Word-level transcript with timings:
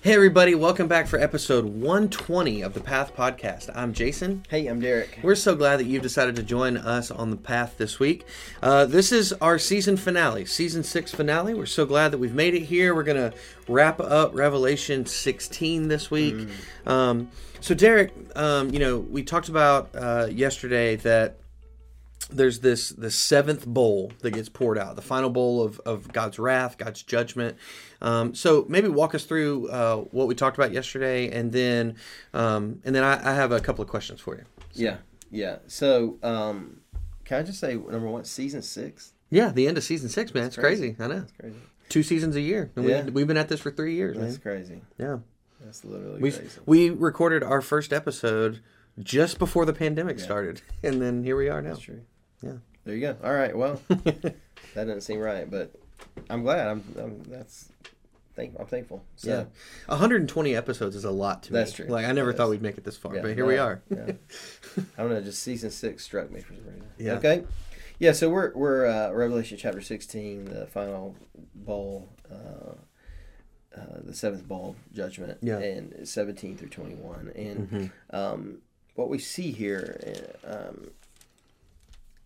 Hey, 0.00 0.14
everybody, 0.14 0.54
welcome 0.54 0.86
back 0.86 1.08
for 1.08 1.18
episode 1.18 1.64
120 1.64 2.62
of 2.62 2.72
the 2.72 2.78
Path 2.78 3.16
Podcast. 3.16 3.68
I'm 3.74 3.92
Jason. 3.92 4.44
Hey, 4.48 4.68
I'm 4.68 4.80
Derrick. 4.80 5.18
We're 5.24 5.34
so 5.34 5.56
glad 5.56 5.80
that 5.80 5.86
you've 5.86 6.04
decided 6.04 6.36
to 6.36 6.44
join 6.44 6.76
us 6.76 7.10
on 7.10 7.30
the 7.30 7.36
path 7.36 7.74
this 7.78 7.98
week. 7.98 8.24
Uh, 8.62 8.84
this 8.84 9.10
is 9.10 9.32
our 9.34 9.58
season 9.58 9.96
finale, 9.96 10.46
season 10.46 10.84
six 10.84 11.10
finale. 11.10 11.52
We're 11.52 11.66
so 11.66 11.84
glad 11.84 12.12
that 12.12 12.18
we've 12.18 12.32
made 12.32 12.54
it 12.54 12.62
here. 12.62 12.94
We're 12.94 13.02
going 13.02 13.32
to 13.32 13.36
wrap 13.66 14.00
up 14.00 14.36
Revelation 14.36 15.04
16 15.04 15.88
this 15.88 16.12
week. 16.12 16.36
Mm. 16.36 16.88
Um, 16.88 17.30
so, 17.60 17.74
Derrick, 17.74 18.14
um, 18.36 18.72
you 18.72 18.78
know, 18.78 18.98
we 18.98 19.24
talked 19.24 19.48
about 19.48 19.90
uh, 19.96 20.28
yesterday 20.30 20.94
that 20.94 21.40
there's 22.30 22.60
this 22.60 22.90
the 22.90 23.10
seventh 23.10 23.66
bowl 23.66 24.12
that 24.20 24.32
gets 24.32 24.48
poured 24.48 24.78
out, 24.78 24.96
the 24.96 25.02
final 25.02 25.30
bowl 25.30 25.62
of, 25.62 25.80
of 25.86 26.12
God's 26.12 26.38
wrath, 26.38 26.76
God's 26.78 27.02
judgment. 27.02 27.56
Um, 28.02 28.34
so 28.34 28.66
maybe 28.68 28.88
walk 28.88 29.14
us 29.14 29.24
through 29.24 29.68
uh, 29.68 29.96
what 30.10 30.26
we 30.28 30.34
talked 30.34 30.56
about 30.58 30.72
yesterday, 30.72 31.30
and 31.30 31.52
then 31.52 31.96
um, 32.34 32.80
and 32.84 32.94
then 32.94 33.02
I, 33.04 33.30
I 33.30 33.34
have 33.34 33.52
a 33.52 33.60
couple 33.60 33.82
of 33.82 33.88
questions 33.90 34.20
for 34.20 34.36
you. 34.36 34.44
Yeah, 34.74 34.98
yeah. 35.30 35.56
So, 35.66 36.18
um, 36.22 36.80
can 37.24 37.38
I 37.40 37.42
just 37.42 37.58
say 37.60 37.74
number 37.74 38.08
one, 38.08 38.24
season 38.24 38.62
six? 38.62 39.12
Yeah, 39.30 39.50
the 39.50 39.66
end 39.68 39.76
of 39.76 39.84
season 39.84 40.08
six, 40.08 40.32
man. 40.32 40.44
It's 40.46 40.56
crazy. 40.56 40.94
crazy. 40.94 40.96
I 41.02 41.06
know. 41.06 41.20
That's 41.20 41.32
crazy. 41.32 41.56
Two 41.88 42.02
seasons 42.02 42.36
a 42.36 42.40
year. 42.40 42.70
And 42.76 42.86
Yeah. 42.86 43.04
we, 43.04 43.10
we've 43.10 43.26
been 43.26 43.36
at 43.38 43.48
this 43.48 43.60
for 43.60 43.70
three 43.70 43.94
years, 43.94 44.16
That's 44.16 44.32
man. 44.34 44.40
crazy. 44.40 44.82
Yeah. 44.98 45.18
That's 45.64 45.84
literally 45.84 46.20
We, 46.20 46.30
crazy. 46.30 46.48
we 46.66 46.90
recorded 46.90 47.42
our 47.42 47.60
first 47.60 47.92
episode 47.92 48.60
just 48.98 49.38
before 49.38 49.64
the 49.66 49.72
pandemic 49.72 50.18
Yeah. 50.18 50.24
started, 50.24 50.62
and 50.82 51.00
then 51.02 51.24
here 51.24 51.36
we 51.36 51.48
are 51.48 51.60
now. 51.60 51.70
That's 51.70 51.80
true. 51.80 52.00
Yeah. 52.42 52.52
There 52.84 52.94
you 52.94 53.00
go. 53.00 53.16
All 53.22 53.32
right. 53.34 53.56
Well, 53.56 53.80
that 53.88 54.34
doesn't 54.74 55.02
seem 55.02 55.18
right, 55.18 55.50
but 55.50 55.72
I'm 56.30 56.42
glad. 56.42 56.66
I'm. 56.68 56.84
I'm 56.98 57.22
that's. 57.24 57.70
Thank. 58.36 58.54
I'm 58.58 58.66
thankful. 58.66 59.04
So, 59.16 59.30
Yeah. 59.30 59.44
120 59.92 60.54
episodes 60.54 60.94
is 60.94 61.04
a 61.04 61.10
lot 61.10 61.42
to 61.44 61.52
me. 61.52 61.58
That's 61.58 61.72
true. 61.72 61.86
Like 61.86 62.06
I 62.06 62.12
never 62.12 62.32
thought 62.32 62.50
we'd 62.50 62.62
make 62.62 62.78
it 62.78 62.84
this 62.84 62.96
far, 62.96 63.14
yeah, 63.16 63.22
but 63.22 63.34
here 63.34 63.44
we 63.46 63.58
are. 63.58 63.82
yeah. 63.90 64.12
I 64.96 65.02
don't 65.02 65.10
know. 65.10 65.20
Just 65.20 65.42
season 65.42 65.70
six 65.70 66.04
struck 66.04 66.30
me 66.30 66.40
for 66.40 66.54
some 66.54 66.64
reason. 66.66 66.84
Yeah. 66.98 67.14
Okay. 67.14 67.44
Yeah. 67.98 68.12
So 68.12 68.30
we're 68.30 68.52
we're 68.54 68.86
uh, 68.86 69.10
Revelation 69.10 69.58
chapter 69.58 69.80
16, 69.80 70.44
the 70.46 70.66
final 70.68 71.16
bowl. 71.54 72.08
Uh, 72.30 72.74
uh, 73.76 74.00
the 74.02 74.14
seventh 74.14 74.46
ball 74.48 74.74
judgment 74.92 75.38
Yeah. 75.42 75.58
and 75.58 76.08
17 76.08 76.56
through 76.56 76.70
21 76.70 77.30
and 77.36 77.70
Mhm. 77.70 77.90
um, 78.14 78.58
what 78.94 79.08
we 79.08 79.18
see 79.20 79.52
here 79.52 80.00
uh, 80.44 80.68
um, 80.68 80.90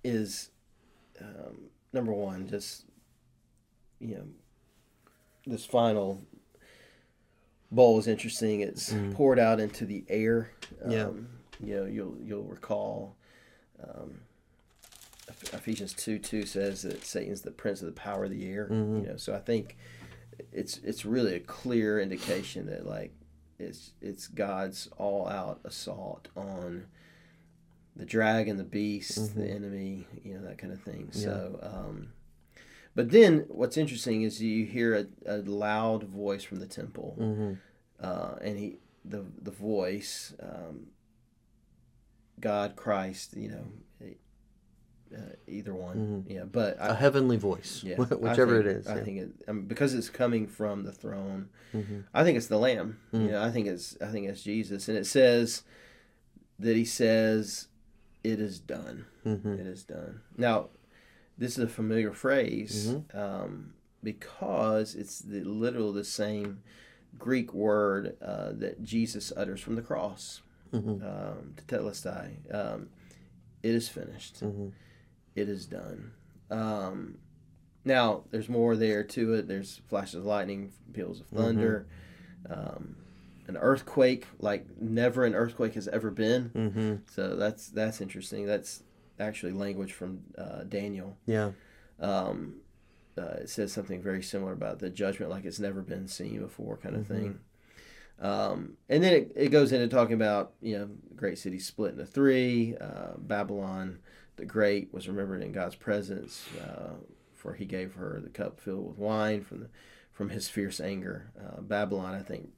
is 0.05 0.51
um, 1.21 1.71
number 1.93 2.13
one, 2.13 2.49
just 2.49 2.85
you 4.01 4.17
know, 4.17 4.25
this 5.47 5.65
final 5.65 6.21
bowl 7.71 7.99
is 7.99 8.07
interesting. 8.09 8.61
It's 8.61 8.93
Mhm. 8.93 9.15
poured 9.15 9.39
out 9.39 9.61
into 9.61 9.87
the 9.87 10.05
air. 10.09 10.51
Um, 10.83 10.91
Yeah. 10.91 11.11
You 11.61 11.75
know, 11.77 11.85
you'll 11.87 12.17
you'll 12.21 12.43
recall. 12.45 13.17
Um, 13.83 14.23
Ephesians 15.53 15.93
two 15.95 16.19
two 16.19 16.45
says 16.45 16.83
that 16.83 17.05
Satan's 17.05 17.43
the 17.43 17.51
prince 17.53 17.81
of 17.81 17.87
the 17.87 17.93
power 17.93 18.25
of 18.25 18.31
the 18.31 18.47
air. 18.49 18.67
Mhm. 18.69 19.03
You 19.03 19.07
know, 19.11 19.17
so 19.17 19.35
I 19.35 19.39
think 19.41 19.77
it's 20.53 20.79
it's 20.79 21.05
really 21.05 21.35
a 21.37 21.41
clear 21.41 22.01
indication 22.01 22.67
that 22.67 22.85
like 22.87 23.13
it's 23.59 23.93
it's 24.01 24.27
God's 24.27 24.89
all 24.99 25.29
out 25.29 25.61
assault 25.65 26.29
on 26.37 26.87
the 27.97 28.05
dragon, 28.07 28.57
the 28.57 28.65
beast, 28.65 29.35
the 29.35 29.43
Mhm. 29.43 29.55
enemy, 29.55 30.07
you 30.25 30.35
know 30.35 30.43
that 30.43 30.59
kind 30.59 30.73
of 30.73 30.81
thing. 30.83 31.11
Yeah. 31.13 31.21
So, 31.21 31.59
um, 31.63 32.13
but 32.95 33.11
then 33.11 33.41
what's 33.49 33.77
interesting 33.77 34.23
is 34.23 34.43
you 34.43 34.65
hear 34.67 34.95
a, 34.95 35.07
a 35.27 35.39
loud 35.39 36.05
voice 36.05 36.43
from 36.45 36.59
the 36.61 36.67
temple, 36.67 37.17
Mhm. 37.19 37.59
uh, 38.01 38.35
and 38.41 38.59
he 38.59 38.79
the 39.05 39.25
the 39.41 39.51
voice, 39.51 40.35
um, 40.41 40.87
God, 42.41 42.77
Christ, 42.77 43.37
you 43.37 43.51
know, 43.51 43.65
uh, 45.17 45.35
either 45.47 45.75
one, 45.75 46.25
yeah. 46.29 46.45
But 46.45 46.77
A 46.81 46.95
heavenly 46.95 47.37
voice, 47.37 47.83
yeah, 47.85 47.97
whichever 47.97 48.57
think, 48.63 48.67
it 48.67 48.77
is. 48.79 48.87
I 48.87 48.97
yeah. 48.97 49.05
think 49.05 49.19
it 49.19 49.31
um, 49.49 49.67
because 49.67 49.93
it's 49.95 50.09
coming 50.09 50.47
from 50.47 50.85
the 50.85 50.93
throne. 50.93 51.51
Mhm. 51.75 52.05
I 52.15 52.25
think 52.25 52.37
it's 52.39 52.47
the 52.47 52.59
Lamb. 52.59 52.99
Mm. 53.13 53.23
You 53.27 53.31
know, 53.33 53.43
I 53.43 53.51
think 53.51 53.67
it's 53.67 53.97
I 54.01 54.07
think 54.11 54.27
it's 54.29 54.43
Jesus, 54.43 54.89
and 54.89 54.97
it 54.97 55.05
says 55.07 55.63
that 56.59 56.77
He 56.77 56.85
says, 56.85 57.69
"It 58.25 58.41
is 58.41 58.59
done. 58.61 59.07
Mhm. 59.25 59.59
It 59.59 59.67
is 59.67 59.85
done." 59.85 60.21
Now, 60.37 60.69
this 61.39 61.53
is 61.59 61.65
a 61.65 61.69
familiar 61.69 62.13
phrase 62.13 62.89
Mm-hmm. 62.89 63.17
um, 63.19 63.75
because 64.03 64.95
it's 64.95 65.21
the 65.21 65.41
literal 65.45 65.93
the 65.93 66.05
same 66.05 66.63
Greek 67.19 67.53
word 67.55 68.17
uh, 68.23 68.53
that 68.53 68.83
Jesus 68.83 69.33
utters 69.37 69.61
from 69.61 69.75
the 69.77 69.83
cross 69.83 70.43
Mhm. 70.73 71.03
um, 71.03 71.55
tetelestai. 71.67 72.53
Um, 72.55 72.89
it 73.63 73.75
is 73.75 73.89
finished 73.89 74.41
Mhm. 74.43 74.73
it 75.35 75.49
is 75.49 75.67
done. 75.67 76.13
Um, 76.51 77.19
now, 77.85 78.25
there's 78.31 78.49
more 78.49 78.77
there 78.77 79.03
to 79.05 79.35
it. 79.35 79.49
There's 79.49 79.79
flashes 79.89 80.17
of 80.17 80.25
lightning, 80.25 80.73
peals 80.93 81.21
of 81.21 81.27
thunder, 81.29 81.87
um, 82.49 82.97
an 83.49 83.57
earthquake 83.57 84.27
like 84.39 84.67
never 84.81 85.25
an 85.25 85.35
earthquake 85.35 85.75
has 85.75 85.89
ever 85.89 86.11
been. 86.11 86.51
Mhm. 86.55 87.11
So 87.11 87.37
that's 87.37 87.69
that's 87.69 88.01
interesting. 88.01 88.47
That's 88.47 88.83
actually 89.21 89.53
language 89.53 89.93
from 89.93 90.21
uh, 90.39 90.65
Daniel. 90.65 91.17
Yeah. 91.27 91.53
Um, 92.01 92.57
uh, 93.19 93.37
it 93.43 93.51
says 93.51 93.73
something 93.73 94.01
very 94.03 94.23
similar 94.23 94.53
about 94.53 94.79
the 94.79 94.89
judgment, 94.91 95.31
like 95.31 95.45
it's 95.45 95.61
never 95.61 95.83
been 95.83 96.09
seen 96.09 96.41
before, 96.41 96.77
kind 96.79 96.97
of 96.97 97.03
Mhm. 97.03 97.07
thing. 97.09 97.39
Um, 98.21 98.77
and 98.89 99.03
then 99.03 99.13
it, 99.15 99.33
it 99.35 99.49
goes 99.49 99.73
into 99.73 99.89
talking 99.89 100.15
about 100.15 100.53
you 100.61 100.79
know 100.79 100.89
great 101.17 101.39
city 101.39 101.59
split 101.59 101.93
into 101.93 102.07
three. 102.07 102.77
Uh, 102.81 103.15
Babylon 103.19 103.99
the 104.37 104.47
Great 104.47 104.93
was 104.95 105.09
remembered 105.09 105.43
in 105.43 105.53
God's 105.53 105.75
presence, 105.75 106.47
uh, 106.65 106.95
for 107.35 107.55
He 107.55 107.65
gave 107.67 107.95
her 107.95 108.21
the 108.23 108.31
cup 108.31 108.61
filled 108.61 108.87
with 108.89 108.99
wine 108.99 109.43
from 109.43 109.61
the 109.61 109.69
from 110.13 110.31
His 110.31 110.49
fierce 110.49 110.81
anger. 110.81 111.31
Uh, 111.39 111.61
Babylon, 111.61 112.15
I 112.15 112.23
think, 112.23 112.51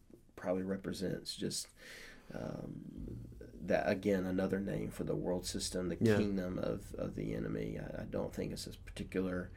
probably 0.45 0.63
represents 0.63 1.35
just 1.35 1.69
um, 2.35 2.75
that 3.67 3.89
again 3.89 4.27
another 4.27 4.61
name 4.61 4.91
for 4.91 5.05
the 5.05 5.15
world 5.17 5.47
system, 5.47 5.89
the 5.89 5.97
Yeah. 6.01 6.19
kingdom 6.19 6.59
of, 6.59 6.95
of 6.99 7.15
the 7.15 7.35
enemy. 7.35 7.79
I, 7.81 8.03
I 8.03 8.05
don't 8.05 8.33
think 8.35 8.53
it's 8.53 8.67
this 8.67 8.77
particular 8.77 9.51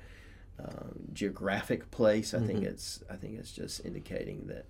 um, 0.59 1.00
geographic 1.14 1.92
place. 1.92 2.34
I 2.34 2.40
think 2.40 2.62
Mhm. 2.62 2.68
it's 2.72 3.03
I 3.09 3.16
think 3.18 3.38
it's 3.38 3.52
just 3.52 3.86
indicating 3.86 4.48
that 4.48 4.66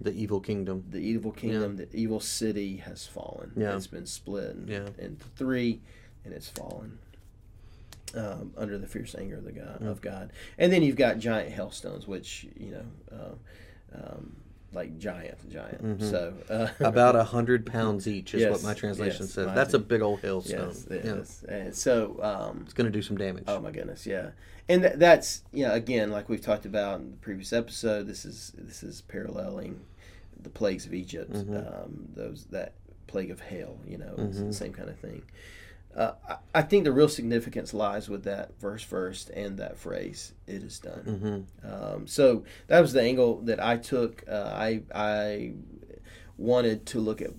The 0.00 0.12
evil 0.12 0.40
kingdom. 0.40 0.84
the 0.90 0.98
evil 0.98 1.30
kingdom, 1.30 1.76
the 1.76 1.88
evil 1.94 2.18
city 2.20 2.78
has 2.78 3.06
fallen. 3.06 3.52
Yeah. 3.56 3.76
It's 3.76 3.86
been 3.86 4.06
split 4.06 4.50
in- 4.56 4.66
Yeah. 4.68 4.88
into 4.98 5.24
three, 5.36 5.80
and 6.24 6.34
it's 6.34 6.48
fallen 6.48 6.98
um, 8.14 8.52
under 8.56 8.76
the 8.78 8.86
fierce 8.86 9.14
anger 9.14 9.38
of 9.38 9.44
the 9.44 9.52
God 9.52 9.80
Mm. 9.80 9.86
of 9.88 10.00
God. 10.00 10.32
And 10.58 10.72
then 10.72 10.82
you've 10.82 10.96
got 10.96 11.18
giant 11.20 11.50
hailstones, 11.52 12.06
which 12.08 12.46
you 12.56 12.70
know, 12.72 12.86
uh, 13.12 13.34
um, 14.00 14.36
like 14.74 14.98
giant, 14.98 15.38
giant. 15.50 15.82
Mhm. 16.00 16.10
So 16.10 16.34
uh, 16.50 16.68
About 16.80 17.16
a 17.16 17.24
hundred 17.36 17.64
pounds 17.66 18.06
each 18.08 18.34
is 18.34 18.50
what 18.50 18.62
my 18.62 18.74
translation 18.74 19.22
yes, 19.26 19.32
says. 19.34 19.46
mine 19.46 19.54
That's 19.54 19.74
a 19.74 19.78
big 19.78 20.02
old 20.02 20.20
hailstone. 20.20 20.68
yes, 20.68 20.86
yeah. 20.90 21.00
yes. 21.04 21.44
And 21.48 21.74
so. 21.74 22.18
Um, 22.22 22.60
It's 22.64 22.74
going 22.74 22.86
to 22.86 22.90
do 22.98 23.02
some 23.02 23.16
damage. 23.16 23.44
Oh 23.46 23.60
my 23.60 23.70
goodness, 23.70 24.06
yeah, 24.06 24.30
and 24.68 24.82
th- 24.82 24.94
that's 24.96 25.42
you 25.52 25.66
know 25.66 25.72
again 25.74 26.10
like 26.10 26.28
we've 26.28 26.40
talked 26.40 26.66
about 26.66 27.00
in 27.00 27.10
the 27.12 27.16
previous 27.18 27.52
episode. 27.52 28.06
This 28.06 28.24
is 28.24 28.52
this 28.56 28.82
is 28.82 29.02
paralleling 29.02 29.80
the 30.42 30.50
plagues 30.50 30.84
of 30.86 30.92
Egypt, 30.94 31.32
Mhm. 31.32 31.84
um, 31.84 32.08
those 32.14 32.46
that 32.50 32.72
plague 33.06 33.30
of 33.30 33.40
hail. 33.40 33.78
You 33.86 33.98
know, 33.98 34.14
it's 34.18 34.38
Mhm. 34.38 34.46
the 34.48 34.52
same 34.52 34.72
kind 34.72 34.88
of 34.88 34.98
thing. 34.98 35.22
Uh, 35.96 36.12
I, 36.52 36.62
think 36.62 36.82
the 36.84 36.92
real 36.92 37.08
significance 37.08 37.72
lies 37.72 38.08
with 38.08 38.24
that 38.24 38.58
verse 38.60 38.82
first 38.82 39.30
and 39.30 39.58
that 39.58 39.78
phrase. 39.78 40.32
It 40.46 40.62
is 40.64 40.80
done. 40.80 41.46
hmm 41.62 41.66
Um, 41.72 42.06
so 42.08 42.44
that 42.66 42.80
was 42.80 42.92
the 42.92 43.02
angle 43.02 43.40
that 43.42 43.60
I 43.62 43.76
took. 43.76 44.24
Uh, 44.28 44.50
I 44.52 44.82
I 44.94 45.52
wanted 46.36 46.84
to 46.86 46.98
look 47.00 47.22
at 47.22 47.30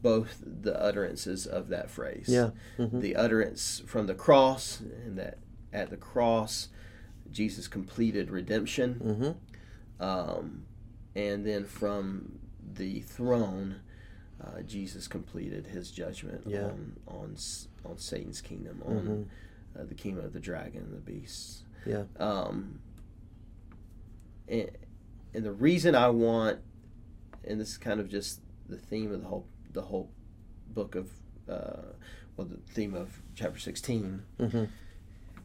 both 0.00 0.42
the 0.42 0.80
utterances 0.80 1.44
of 1.46 1.68
that 1.68 1.90
phrase 1.90 2.26
Yeah. 2.28 2.50
hmm 2.78 3.00
the 3.00 3.14
utterance 3.16 3.82
from 3.86 4.06
the 4.06 4.14
cross, 4.14 4.80
and 4.80 5.18
that 5.18 5.38
at 5.72 5.90
the 5.90 5.96
cross, 5.98 6.68
Jesus 7.30 7.68
completed 7.68 8.30
redemption, 8.30 8.94
hmm 9.98 10.02
um, 10.02 10.64
and 11.14 11.44
then 11.44 11.64
from 11.64 12.38
the 12.74 13.00
throne, 13.00 13.80
uh, 14.42 14.62
Jesus 14.62 15.08
completed 15.08 15.66
his 15.66 15.90
judgment 15.90 16.44
Yeah. 16.46 16.64
on 16.66 16.96
on 17.06 17.34
on 17.84 17.98
Satan's 17.98 18.40
kingdom, 18.40 18.82
on 18.84 19.28
Mhm. 19.76 19.80
uh, 19.80 19.84
the 19.84 19.94
kingdom 19.94 20.24
of 20.24 20.32
the 20.32 20.40
dragon 20.40 20.82
and 20.82 20.92
the 20.92 21.00
beasts. 21.00 21.62
Yeah. 21.86 22.04
Um, 22.18 22.80
and, 24.48 24.70
and 25.34 25.44
the 25.44 25.52
reason 25.52 25.94
I 25.94 26.08
want, 26.08 26.60
and 27.44 27.60
this 27.60 27.70
is 27.70 27.78
kind 27.78 28.00
of 28.00 28.08
just 28.08 28.40
the 28.68 28.76
theme 28.76 29.12
of 29.12 29.22
the 29.22 29.28
whole 29.28 29.46
the 29.72 29.82
whole 29.82 30.10
book 30.70 30.94
of, 30.94 31.10
uh, 31.48 31.92
well, 32.36 32.46
the 32.46 32.56
theme 32.72 32.94
of 32.94 33.22
chapter 33.34 33.58
sixteen 33.58 34.22
hmm 34.38 34.64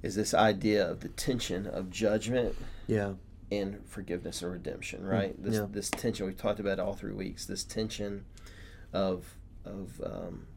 is 0.01 0.15
this 0.15 0.33
idea 0.33 0.85
of 0.85 0.99
the 0.99 1.07
tension 1.07 1.65
of 1.65 1.89
judgment 1.89 2.55
Yeah. 2.87 3.13
and 3.49 3.85
forgiveness 3.85 4.41
and 4.41 4.51
redemption. 4.51 5.05
Right. 5.05 5.41
This 5.41 5.55
yeah. 5.55 5.67
this 5.71 5.89
tension 5.89 6.25
we've 6.25 6.37
talked 6.37 6.59
about 6.59 6.77
all 6.79 6.93
three 6.93 7.13
weeks. 7.13 7.45
This 7.45 7.63
tension 7.63 8.25
of 8.91 9.37
of 9.63 10.01
um, 10.05 10.47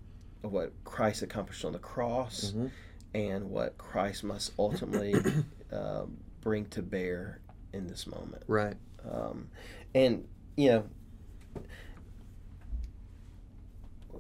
what 0.42 0.72
Christ 0.84 1.22
accomplished 1.22 1.64
on 1.64 1.72
the 1.72 1.78
cross 1.78 2.52
Mhm. 2.54 2.70
and 3.14 3.50
what 3.50 3.76
Christ 3.78 4.24
must 4.24 4.52
ultimately 4.58 5.14
uh, 5.72 6.06
bring 6.40 6.66
to 6.66 6.82
bear 6.82 7.40
in 7.72 7.86
this 7.88 8.06
moment. 8.06 8.42
Right. 8.46 8.76
Um, 9.08 9.48
and 9.94 10.26
you 10.56 10.70
know, 10.70 10.84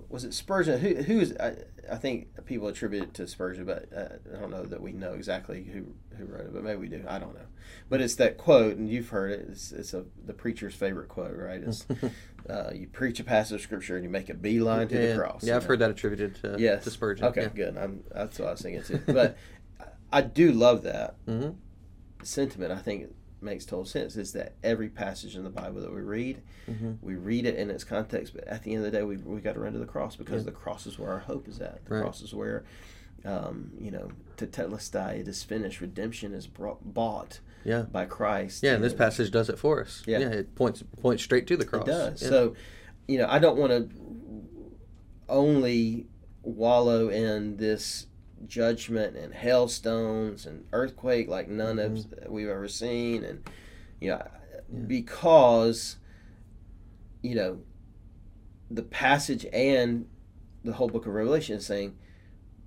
was 0.08 0.24
it 0.24 0.34
Spurgeon? 0.34 0.78
Who 0.80 0.94
who 1.02 1.20
is? 1.20 1.34
I, 1.38 1.56
I 1.90 1.96
think 1.96 2.28
people 2.46 2.68
attribute 2.68 3.02
it 3.04 3.14
to 3.14 3.26
Spurgeon, 3.26 3.64
but 3.64 3.88
uh, 3.96 4.16
I 4.36 4.40
don't 4.40 4.50
know 4.50 4.64
that 4.64 4.80
we 4.80 4.92
know 4.92 5.12
exactly 5.14 5.64
who 5.64 5.86
who 6.16 6.24
wrote 6.26 6.42
it. 6.46 6.54
But 6.54 6.62
maybe 6.64 6.78
we 6.80 6.88
do. 6.88 7.04
I 7.08 7.18
don't 7.18 7.34
know. 7.34 7.46
But 7.88 8.00
it's 8.00 8.14
that 8.16 8.36
quote, 8.38 8.76
and 8.76 8.88
you've 8.88 9.08
heard 9.08 9.32
it. 9.32 9.46
It's, 9.50 9.72
it's 9.72 9.94
a 9.94 10.04
the 10.24 10.32
preacher's 10.32 10.74
favorite 10.74 11.08
quote, 11.08 11.36
right? 11.36 11.60
It's 11.62 11.86
uh, 12.50 12.70
you 12.74 12.86
preach 12.86 13.18
a 13.20 13.24
passage 13.24 13.56
of 13.56 13.60
scripture 13.62 13.96
and 13.96 14.04
you 14.04 14.10
make 14.10 14.28
a 14.28 14.34
beeline 14.34 14.88
to 14.88 14.94
yeah, 15.00 15.06
the 15.14 15.20
cross. 15.20 15.44
Yeah, 15.44 15.56
I've 15.56 15.62
know? 15.62 15.68
heard 15.68 15.78
that 15.80 15.90
attributed 15.90 16.36
to, 16.42 16.56
Yes. 16.58 16.84
to 16.84 16.90
Spurgeon. 16.90 17.26
Okay, 17.26 17.42
Yeah. 17.42 17.48
good. 17.48 17.76
I'm, 17.76 18.04
that's 18.12 18.38
what 18.38 18.48
I 18.48 18.50
was 18.52 18.62
thinking 18.62 18.82
too. 18.84 19.02
But 19.06 19.36
I 20.12 20.22
do 20.22 20.52
love 20.52 20.82
that 20.84 21.16
hmm 21.26 21.50
sentiment. 22.22 22.72
I 22.72 22.78
think 22.78 23.14
makes 23.40 23.64
total 23.64 23.84
sense. 23.84 24.16
Is 24.16 24.32
that 24.32 24.54
every 24.64 24.88
passage 24.88 25.36
in 25.36 25.44
the 25.44 25.50
Bible 25.50 25.80
that 25.82 25.92
we 25.94 26.00
read, 26.00 26.42
hmm 26.66 26.92
we 27.02 27.14
read 27.16 27.46
it 27.46 27.56
in 27.56 27.70
its 27.70 27.84
context, 27.84 28.34
but 28.34 28.44
at 28.48 28.62
the 28.62 28.74
end 28.74 28.84
of 28.84 28.90
the 28.92 28.98
day, 28.98 29.04
we 29.04 29.16
we 29.18 29.40
got 29.40 29.54
to 29.54 29.60
run 29.60 29.72
to 29.72 29.78
the 29.78 29.84
cross 29.86 30.16
because 30.16 30.44
the 30.44 30.52
cross 30.52 30.86
is 30.86 30.98
where 30.98 31.10
our 31.10 31.18
hope 31.20 31.48
is 31.48 31.60
at. 31.60 31.84
The 31.84 31.94
Right. 31.94 32.02
cross 32.02 32.20
is 32.22 32.34
where, 32.34 32.64
um, 33.24 33.72
you 33.78 33.90
know, 33.90 34.08
to 34.38 34.46
tetelestai, 34.46 35.20
it 35.20 35.28
is 35.28 35.42
finished. 35.42 35.80
Redemption 35.80 36.32
is 36.34 36.46
brought, 36.46 36.94
bought 36.94 37.40
Yeah. 37.64 37.82
by 37.82 38.04
Christ. 38.06 38.62
Yeah, 38.62 38.74
and 38.74 38.84
this 38.84 38.94
passage 38.94 39.30
does 39.30 39.48
it 39.48 39.58
for 39.58 39.80
us. 39.82 40.02
Yeah. 40.06 40.18
it 40.20 40.54
points 40.54 40.82
points 41.00 41.22
straight 41.22 41.46
to 41.48 41.56
the 41.56 41.64
cross. 41.64 41.82
It 41.82 41.90
does. 41.90 42.22
Yeah. 42.22 42.28
So, 42.28 42.54
you 43.08 43.18
know, 43.18 43.26
I 43.28 43.38
don't 43.38 43.56
want 43.58 43.72
to 43.72 43.88
only 45.28 46.06
wallow 46.42 47.08
in 47.08 47.56
this 47.56 48.06
judgment 48.48 49.16
and 49.16 49.34
hailstones 49.34 50.46
and 50.46 50.64
earthquake 50.72 51.28
like 51.28 51.48
none 51.48 51.78
of 51.78 52.06
we've 52.28 52.48
ever 52.48 52.68
seen, 52.68 53.24
and 53.24 53.48
you 54.00 54.10
know, 54.10 54.22
Yeah. 54.72 54.78
because 54.86 55.96
you 57.22 57.34
know 57.34 57.58
the 58.70 58.82
passage 58.82 59.46
and 59.52 60.06
the 60.64 60.72
whole 60.72 60.88
book 60.88 61.06
of 61.06 61.12
Revelation 61.14 61.56
is 61.56 61.66
saying, 61.66 61.96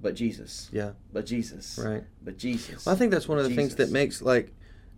"But 0.01 0.15
Jesus, 0.15 0.69
yeah, 0.71 0.91
but 1.11 1.25
Jesus, 1.25 1.77
right. 1.83 2.03
but 2.23 2.37
Jesus." 2.37 2.85
Well, 2.85 2.95
I 2.95 2.97
think 2.97 3.11
that's 3.11 3.27
one 3.27 3.37
of 3.37 3.47
the 3.47 3.55
things 3.55 3.75
that 3.75 3.91
makes 3.91 4.21
like 4.21 4.53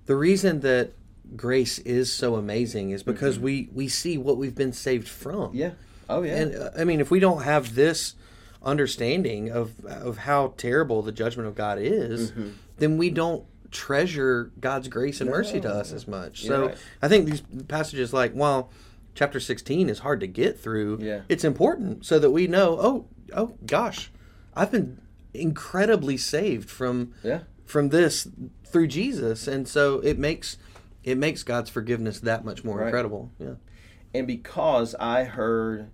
the 0.05 0.15
reason 0.15 0.59
that 0.61 0.93
grace 1.35 1.79
is 1.79 2.11
so 2.11 2.35
amazing 2.35 2.89
is 2.91 3.03
because 3.03 3.39
we 3.39 3.69
we 3.73 3.87
see 3.87 4.17
what 4.17 4.37
we've 4.37 4.55
been 4.55 4.73
saved 4.73 5.07
from. 5.07 5.49
Mm-hmm. 5.49 5.57
yeah, 5.57 5.71
oh 6.09 6.23
yeah, 6.23 6.35
And 6.35 6.55
uh, 6.55 6.69
I 6.77 6.83
mean, 6.83 6.99
if 6.99 7.09
we 7.11 7.19
don't 7.19 7.43
have 7.43 7.75
this 7.75 8.15
understanding 8.63 9.49
of 9.49 9.83
of 9.85 10.19
how 10.19 10.53
terrible 10.57 11.01
the 11.01 11.11
judgment 11.11 11.47
of 11.47 11.55
God 11.55 11.77
is, 11.79 12.31
Mhm. 12.31 12.51
then 12.77 12.97
we 12.97 13.09
don't 13.09 13.43
treasure 13.71 14.51
God's 14.59 14.87
grace 14.87 15.21
and 15.21 15.29
mercy 15.29 15.61
to 15.61 15.69
us 15.69 15.93
as 15.93 16.07
much. 16.07 16.43
You're 16.43 16.55
so 16.57 16.65
right. 16.67 16.77
I 17.01 17.07
think 17.07 17.25
these 17.25 17.41
passages, 17.67 18.13
like 18.13 18.33
while 18.33 18.69
chapter 19.15 19.39
sixteen 19.39 19.89
is 19.89 19.99
hard 19.99 20.19
to 20.19 20.27
get 20.27 20.59
through, 20.59 20.99
Yeah. 21.01 21.21
it's 21.29 21.43
important 21.43 22.05
so 22.05 22.19
that 22.19 22.31
we 22.31 22.47
know. 22.47 22.77
Oh, 22.79 23.05
oh 23.33 23.53
gosh, 23.65 24.11
I've 24.55 24.71
been 24.71 24.99
incredibly 25.33 26.17
saved 26.17 26.69
from 26.69 27.13
yeah. 27.23 27.41
from 27.65 27.89
this 27.89 28.27
through 28.65 28.87
Jesus, 28.87 29.47
and 29.47 29.67
so 29.67 29.99
it 30.01 30.19
makes 30.19 30.57
it 31.03 31.17
makes 31.17 31.41
God's 31.41 31.69
forgiveness 31.69 32.19
that 32.19 32.45
much 32.45 32.63
more 32.63 32.77
Right. 32.77 32.85
incredible. 32.87 33.31
Yeah. 33.39 33.53
And 34.13 34.27
because 34.27 34.93
I 34.99 35.23
heard 35.23 35.87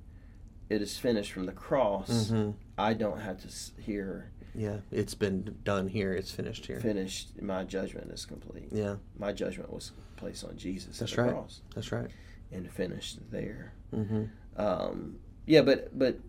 it 0.69 0.81
is 0.81 0.97
finished 0.97 1.31
from 1.31 1.45
the 1.45 1.51
cross, 1.53 2.29
hmm 2.29 2.51
I 2.77 2.93
don't 2.93 3.19
have 3.21 3.37
to 3.41 3.81
hear 3.81 4.31
Yeah, 4.53 4.77
it's 4.91 5.15
been 5.15 5.57
done 5.63 5.87
here. 5.87 6.13
It's 6.13 6.31
finished 6.31 6.65
here. 6.67 6.79
finished. 6.79 7.41
My 7.41 7.63
judgment 7.63 8.11
is 8.11 8.25
complete. 8.25 8.69
Yeah, 8.71 8.95
My 9.17 9.31
judgment 9.33 9.71
was 9.71 9.91
placed 10.15 10.43
on 10.43 10.57
Jesus 10.57 10.99
That's 10.99 11.11
at 11.11 11.15
the 11.15 11.23
right. 11.23 11.31
cross 11.31 11.61
that's 11.75 11.91
right. 11.91 12.09
and 12.51 12.69
finished 12.71 13.19
there. 13.31 13.73
hmm 13.91 14.25
Um, 14.55 15.19
yeah, 15.45 15.61
but 15.61 15.97
but 15.97 16.19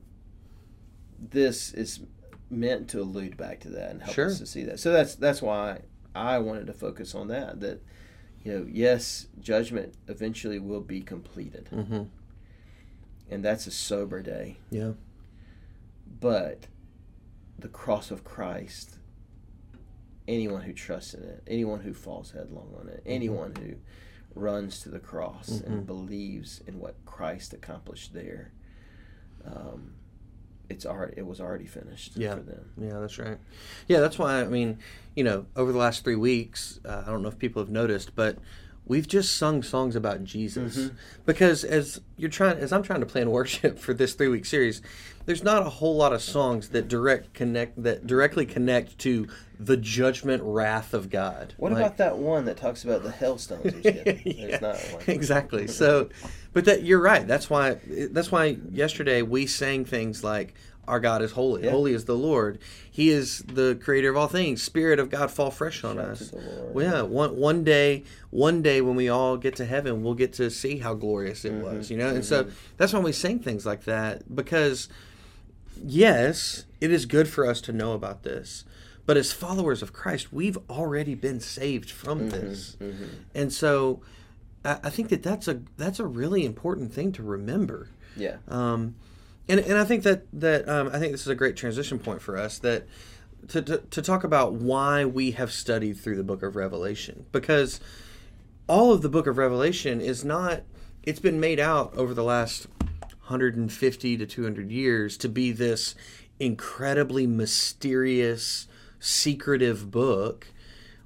this 1.19 1.73
is 1.75 2.01
meant 2.51 2.89
to 2.91 3.01
allude 3.01 3.37
back 3.37 3.61
to 3.61 3.69
that 3.71 3.91
and 3.91 4.03
help 4.03 4.15
Sure. 4.15 4.27
us 4.27 4.39
to 4.39 4.47
see 4.47 4.65
that. 4.65 4.79
So 4.81 4.93
that's 4.93 5.15
that's 5.17 5.43
why 5.43 5.81
I 6.15 6.39
wanted 6.39 6.67
to 6.69 6.73
focus 6.73 7.15
on 7.15 7.29
that. 7.29 7.61
That 7.61 7.83
you 8.45 8.53
know, 8.53 8.67
yes, 8.71 9.27
judgment 9.41 9.95
eventually 10.07 10.59
will 10.59 10.81
be 10.81 11.01
completed, 11.03 11.69
hmm 11.69 12.03
and 13.31 13.45
that's 13.45 13.67
a 13.67 13.71
sober 13.71 14.23
day. 14.23 14.59
Yeah, 14.71 14.93
but 16.21 16.67
the 17.59 17.69
cross 17.69 18.11
of 18.11 18.25
Christ, 18.25 18.97
anyone 20.27 20.63
who 20.63 20.73
trusts 20.73 21.15
in 21.15 21.23
it, 21.25 21.43
anyone 21.47 21.81
who 21.81 21.93
falls 21.95 22.31
headlong 22.33 22.75
on 22.81 22.89
it, 22.89 23.03
anyone 23.07 23.55
who 23.57 23.75
runs 24.35 24.81
to 24.81 24.89
the 24.89 25.01
cross 25.01 25.49
Mhm. 25.51 25.67
and 25.67 25.87
believes 25.87 26.61
in 26.67 26.79
what 26.79 26.95
Christ 27.05 27.53
accomplished 27.53 28.13
there, 28.15 28.53
um, 29.45 29.95
it's 30.69 30.85
already 30.85 31.15
it 31.17 31.27
was 31.27 31.41
already 31.41 31.67
finished 31.67 32.17
Yeah. 32.17 32.35
for 32.37 32.43
them. 32.43 32.71
yeah, 32.77 32.99
that's 33.01 33.19
right. 33.19 33.39
Yeah, 33.89 34.01
that's 34.01 34.19
why. 34.19 34.41
I 34.43 34.45
mean, 34.49 34.79
you 35.17 35.25
know, 35.25 35.47
over 35.57 35.73
the 35.73 35.79
last 35.79 36.05
three 36.05 36.15
weeks, 36.17 36.79
uh, 36.85 37.05
I 37.07 37.11
don't 37.11 37.23
know 37.23 37.29
if 37.29 37.39
people 37.39 37.63
have 37.63 37.71
noticed, 37.71 38.15
but 38.15 38.39
we've 38.89 39.07
just 39.07 39.37
sung 39.37 39.63
songs 39.63 39.95
about 39.95 40.25
Jesus 40.25 40.77
Mhm. 40.77 40.93
because 41.27 41.63
as 41.63 42.01
you're 42.17 42.31
trying, 42.31 42.57
as 42.59 42.73
I'm 42.73 42.83
trying 42.83 43.01
to 43.01 43.07
plan 43.07 43.31
worship 43.39 43.79
for 43.79 43.95
this 43.95 44.15
three 44.15 44.29
week 44.29 44.45
series, 44.47 44.81
there's 45.27 45.43
not 45.45 45.61
a 45.67 45.69
whole 45.69 45.95
lot 45.97 46.13
of 46.15 46.23
songs 46.23 46.71
that 46.71 46.89
direct 46.89 47.35
connect 47.35 47.83
that 47.83 48.07
directly 48.07 48.47
connect 48.47 48.99
to 49.01 49.29
the 49.61 49.77
judgment 49.77 50.43
wrath 50.43 50.95
of 50.95 51.11
God. 51.11 51.53
What 51.59 51.73
Like- 51.73 51.81
about 51.83 51.97
that 51.99 52.17
one 52.19 52.47
that 52.47 52.57
talks 52.57 52.83
about 52.85 53.03
the 53.03 53.11
hailstones? 53.11 53.75
Yeah, 53.85 54.79
exactly. 55.07 55.67
So, 55.79 56.09
but 56.53 56.65
that 56.65 56.83
you're 56.83 57.01
right. 57.01 57.27
That's 57.27 57.51
why. 57.51 57.79
That's 58.11 58.33
why 58.33 58.57
yesterday 58.73 59.23
we 59.23 59.47
sang 59.47 59.85
things 59.85 60.25
like, 60.25 60.55
"Our 60.89 61.01
God 61.01 61.23
is 61.23 61.33
holy. 61.33 61.65
Yeah. 61.65 61.71
Holy 61.71 61.93
is 61.95 62.07
the 62.07 62.17
Lord. 62.17 62.59
He 62.91 63.11
is 63.11 63.39
the 63.47 63.79
Creator 63.81 64.11
of 64.11 64.17
all 64.17 64.27
things. 64.29 64.63
Spirit 64.63 64.99
of 64.99 65.11
God, 65.11 65.31
fall 65.31 65.51
fresh 65.51 65.85
on 65.85 65.97
Shout 65.97 66.05
us." 66.07 66.33
Well, 66.73 66.85
yeah. 66.85 67.03
One 67.03 67.37
one 67.37 67.63
day, 67.65 68.05
one 68.31 68.63
day 68.63 68.81
when 68.81 68.97
we 68.97 69.09
all 69.09 69.37
get 69.37 69.55
to 69.57 69.65
heaven, 69.65 70.03
we'll 70.03 70.15
get 70.15 70.33
to 70.35 70.51
see 70.51 70.79
how 70.79 70.95
glorious 70.95 71.45
it 71.45 71.53
was. 71.55 71.91
You 71.91 71.97
know, 71.99 72.09
and 72.09 72.25
so 72.25 72.49
that's 72.77 72.93
why 72.93 73.01
we 73.01 73.13
sing 73.13 73.39
things 73.39 73.65
like 73.65 73.85
that 73.85 74.35
because, 74.35 74.89
yes, 75.85 76.65
it 76.81 76.91
is 76.91 77.07
good 77.07 77.29
for 77.29 77.47
us 77.47 77.61
to 77.63 77.73
know 77.73 77.93
about 77.93 78.23
this. 78.23 78.65
But 79.07 79.17
as 79.17 79.33
followers 79.33 79.83
of 79.83 79.93
Christ, 79.93 80.33
we've 80.33 80.59
already 80.69 81.15
been 81.15 81.41
saved 81.41 81.91
from 81.91 82.29
this. 82.31 82.77
Mhm. 82.81 83.09
And 83.35 83.53
so 83.53 84.03
I, 84.65 84.79
I 84.85 84.91
think 84.91 85.09
that 85.09 85.23
that's 85.23 85.49
a 85.49 85.63
that's 85.77 85.99
a 85.99 86.07
really 86.07 86.45
important 86.45 86.93
thing 86.93 87.13
to 87.13 87.23
remember. 87.23 87.89
Yeah. 88.17 88.37
Um, 88.49 88.97
and 89.49 89.61
and 89.61 89.79
I 89.79 89.85
think 89.85 90.03
that 90.05 90.25
that 90.33 90.69
um, 90.69 90.89
I 90.93 90.99
think 90.99 91.13
this 91.13 91.23
is 91.23 91.29
a 91.29 91.35
great 91.35 91.57
transition 91.57 91.99
point 91.99 92.21
for 92.23 92.37
us 92.37 92.59
that 92.59 92.87
to, 93.49 93.63
to 93.63 93.79
to 93.79 94.03
talk 94.03 94.25
about 94.25 94.55
why 94.55 95.05
we 95.05 95.33
have 95.33 95.53
studied 95.53 95.95
through 95.99 96.17
the 96.17 96.25
book 96.25 96.43
of 96.43 96.57
Revelation 96.57 97.27
because 97.33 97.81
all 98.69 98.93
of 98.93 99.03
the 99.03 99.09
book 99.09 99.27
of 99.27 99.39
Revelation 99.39 100.01
is 100.01 100.25
not 100.25 100.63
it's 101.03 101.21
been 101.21 101.41
made 101.41 101.59
out 101.61 101.95
over 101.95 102.13
the 102.13 102.25
last 102.25 102.67
150 103.29 104.17
to 104.17 104.27
200 104.27 104.71
years 104.71 105.17
to 105.19 105.29
be 105.29 105.53
this 105.53 105.95
incredibly 106.41 107.27
mysterious 107.27 108.67
secretive 109.01 109.91
book 109.91 110.49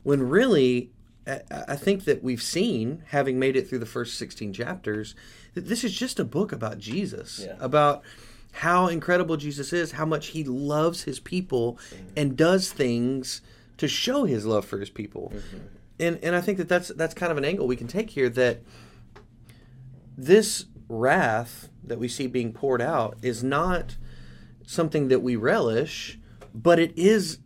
when 0.03 0.29
really 0.29 0.91
I 1.27 1.41
I 1.69 1.77
think 1.77 2.05
that 2.05 2.23
we've 2.23 2.43
seen, 2.43 3.05
having 3.09 3.39
made 3.39 3.55
it 3.57 3.69
through 3.69 3.79
the 3.79 3.87
first 3.87 4.19
16 4.19 4.53
chapters, 4.53 5.15
that 5.55 5.67
this 5.69 5.85
is 5.85 5.93
just 5.93 6.19
a 6.19 6.25
book 6.25 6.51
about 6.51 6.79
Jesus, 6.79 7.43
Yeah. 7.47 7.57
about 7.61 8.03
how 8.53 8.87
incredible 8.87 9.37
Jesus 9.37 9.73
is, 9.73 9.93
how 9.93 10.05
much 10.05 10.29
he 10.29 10.45
loves 10.45 11.03
his 11.05 11.19
people 11.19 11.79
and 12.17 12.37
does 12.37 12.71
things 12.71 13.41
to 13.79 13.89
show 13.89 14.25
his 14.25 14.47
love 14.47 14.65
for 14.65 14.79
his 14.79 14.91
people. 14.91 15.33
Mm-hmm. 15.35 15.59
And 15.99 16.19
and 16.23 16.37
I 16.37 16.41
think 16.41 16.59
that 16.59 16.69
that's 16.69 16.89
that's 16.89 17.15
kind 17.15 17.33
of 17.33 17.39
an 17.39 17.45
angle 17.45 17.67
we 17.67 17.77
can 17.77 17.89
take 17.89 18.11
here 18.11 18.29
that 18.31 18.63
this 20.17 20.67
wrath 20.89 21.69
that 21.83 21.99
we 21.99 22.09
see 22.09 22.27
being 22.27 22.53
poured 22.53 22.83
out 22.83 23.17
is 23.23 23.43
not 23.43 23.97
something 24.67 25.09
that 25.09 25.21
we 25.21 25.37
relish, 25.37 26.19
but 26.55 26.79
it 26.79 26.93
is 26.97 27.39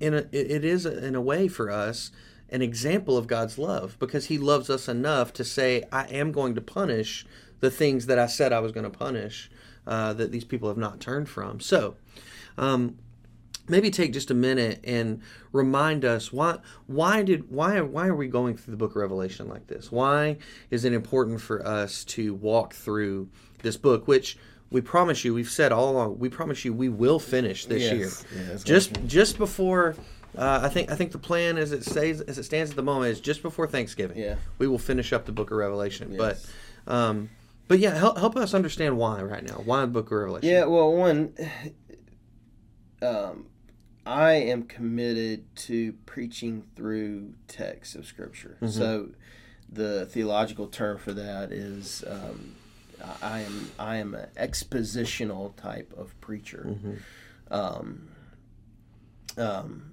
in 0.00 0.14
a 0.14 0.18
it 0.32 0.50
it 0.50 0.64
is 0.64 0.84
in 0.84 1.14
a 1.14 1.20
way 1.20 1.48
for 1.48 1.70
us 1.70 2.10
an 2.48 2.60
example 2.60 3.16
of 3.16 3.26
God's 3.26 3.56
love 3.56 3.96
because 3.98 4.26
He 4.26 4.36
loves 4.36 4.68
us 4.68 4.88
enough 4.88 5.32
to 5.34 5.44
say, 5.44 5.84
"I 5.90 6.04
am 6.04 6.32
going 6.32 6.54
to 6.54 6.60
punish 6.60 7.26
the 7.62 7.70
things 7.70 8.04
that 8.06 8.18
I 8.18 8.26
said 8.26 8.52
I 8.52 8.58
was 8.60 8.72
going 8.72 8.84
to 8.90 8.98
punish 8.98 9.50
uh, 9.86 10.12
that 10.14 10.30
these 10.30 10.44
people 10.44 10.68
have 10.68 10.76
not 10.76 11.00
turned 11.00 11.28
from." 11.30 11.60
So, 11.60 11.96
um, 12.58 12.98
maybe 13.68 13.90
take 13.90 14.12
just 14.12 14.30
a 14.30 14.34
minute 14.34 14.80
and 14.84 15.22
remind 15.52 16.04
us 16.04 16.32
why 16.32 16.58
why 16.86 17.22
did 17.22 17.50
why 17.50 17.80
why 17.80 18.06
are 18.08 18.14
we 18.14 18.26
going 18.28 18.56
through 18.56 18.72
the 18.72 18.76
book 18.76 18.90
of 18.90 18.96
revelation 18.96 19.48
like 19.48 19.66
this 19.68 19.92
why 19.92 20.36
is 20.70 20.84
it 20.84 20.92
important 20.92 21.40
for 21.40 21.64
us 21.64 22.02
to 22.04 22.34
walk 22.34 22.74
through 22.74 23.28
this 23.62 23.76
book 23.76 24.08
which 24.08 24.36
we 24.70 24.80
promise 24.80 25.24
you 25.24 25.32
we've 25.32 25.48
said 25.50 25.70
all 25.70 25.90
along 25.92 26.18
we 26.18 26.28
promise 26.28 26.64
you 26.64 26.72
we 26.74 26.88
will 26.88 27.20
finish 27.20 27.66
this 27.66 27.82
Yes. 27.82 27.92
year 27.92 28.10
Yeah, 28.48 28.56
just 28.64 28.90
just 29.06 29.38
before 29.38 29.94
uh, 30.36 30.60
I 30.64 30.68
think 30.68 30.90
I 30.90 30.96
think 30.96 31.12
the 31.12 31.18
plan 31.18 31.56
as 31.56 31.70
it 31.72 31.84
stays 31.84 32.20
as 32.22 32.38
it 32.38 32.42
stands 32.44 32.70
at 32.70 32.76
the 32.76 32.82
moment 32.82 33.12
is 33.12 33.20
just 33.20 33.42
before 33.42 33.66
Thanksgiving. 33.68 34.18
Yeah. 34.18 34.36
we 34.58 34.66
will 34.66 34.78
finish 34.78 35.12
up 35.12 35.24
the 35.26 35.32
Book 35.32 35.50
of 35.52 35.58
Revelation. 35.58 36.12
Yes. 36.14 36.18
But, 36.86 36.92
um, 36.92 37.28
but 37.68 37.78
yeah, 37.78 37.94
help, 37.94 38.18
help 38.18 38.36
us 38.36 38.54
understand 38.54 38.96
why 38.96 39.22
right 39.22 39.44
now. 39.44 39.54
Why 39.64 39.82
the 39.82 39.86
Book 39.88 40.06
of 40.06 40.12
Revelation? 40.12 40.48
Yeah, 40.48 40.64
well, 40.64 40.92
one, 40.92 41.34
um, 43.00 43.46
I 44.04 44.32
am 44.32 44.64
committed 44.64 45.54
to 45.56 45.92
preaching 46.06 46.64
through 46.76 47.34
text 47.48 47.94
of 47.94 48.06
Scripture. 48.06 48.58
So, 48.68 49.10
the 49.70 50.06
theological 50.06 50.66
term 50.66 50.98
for 50.98 51.12
that 51.14 51.50
is 51.50 52.04
um, 52.06 52.54
I 53.22 53.40
am 53.40 53.70
I 53.78 53.96
am 53.96 54.14
an 54.14 54.28
expositional 54.36 55.56
type 55.56 55.92
of 55.96 56.20
preacher. 56.20 56.76
Um, 57.50 58.08
um, 59.38 59.92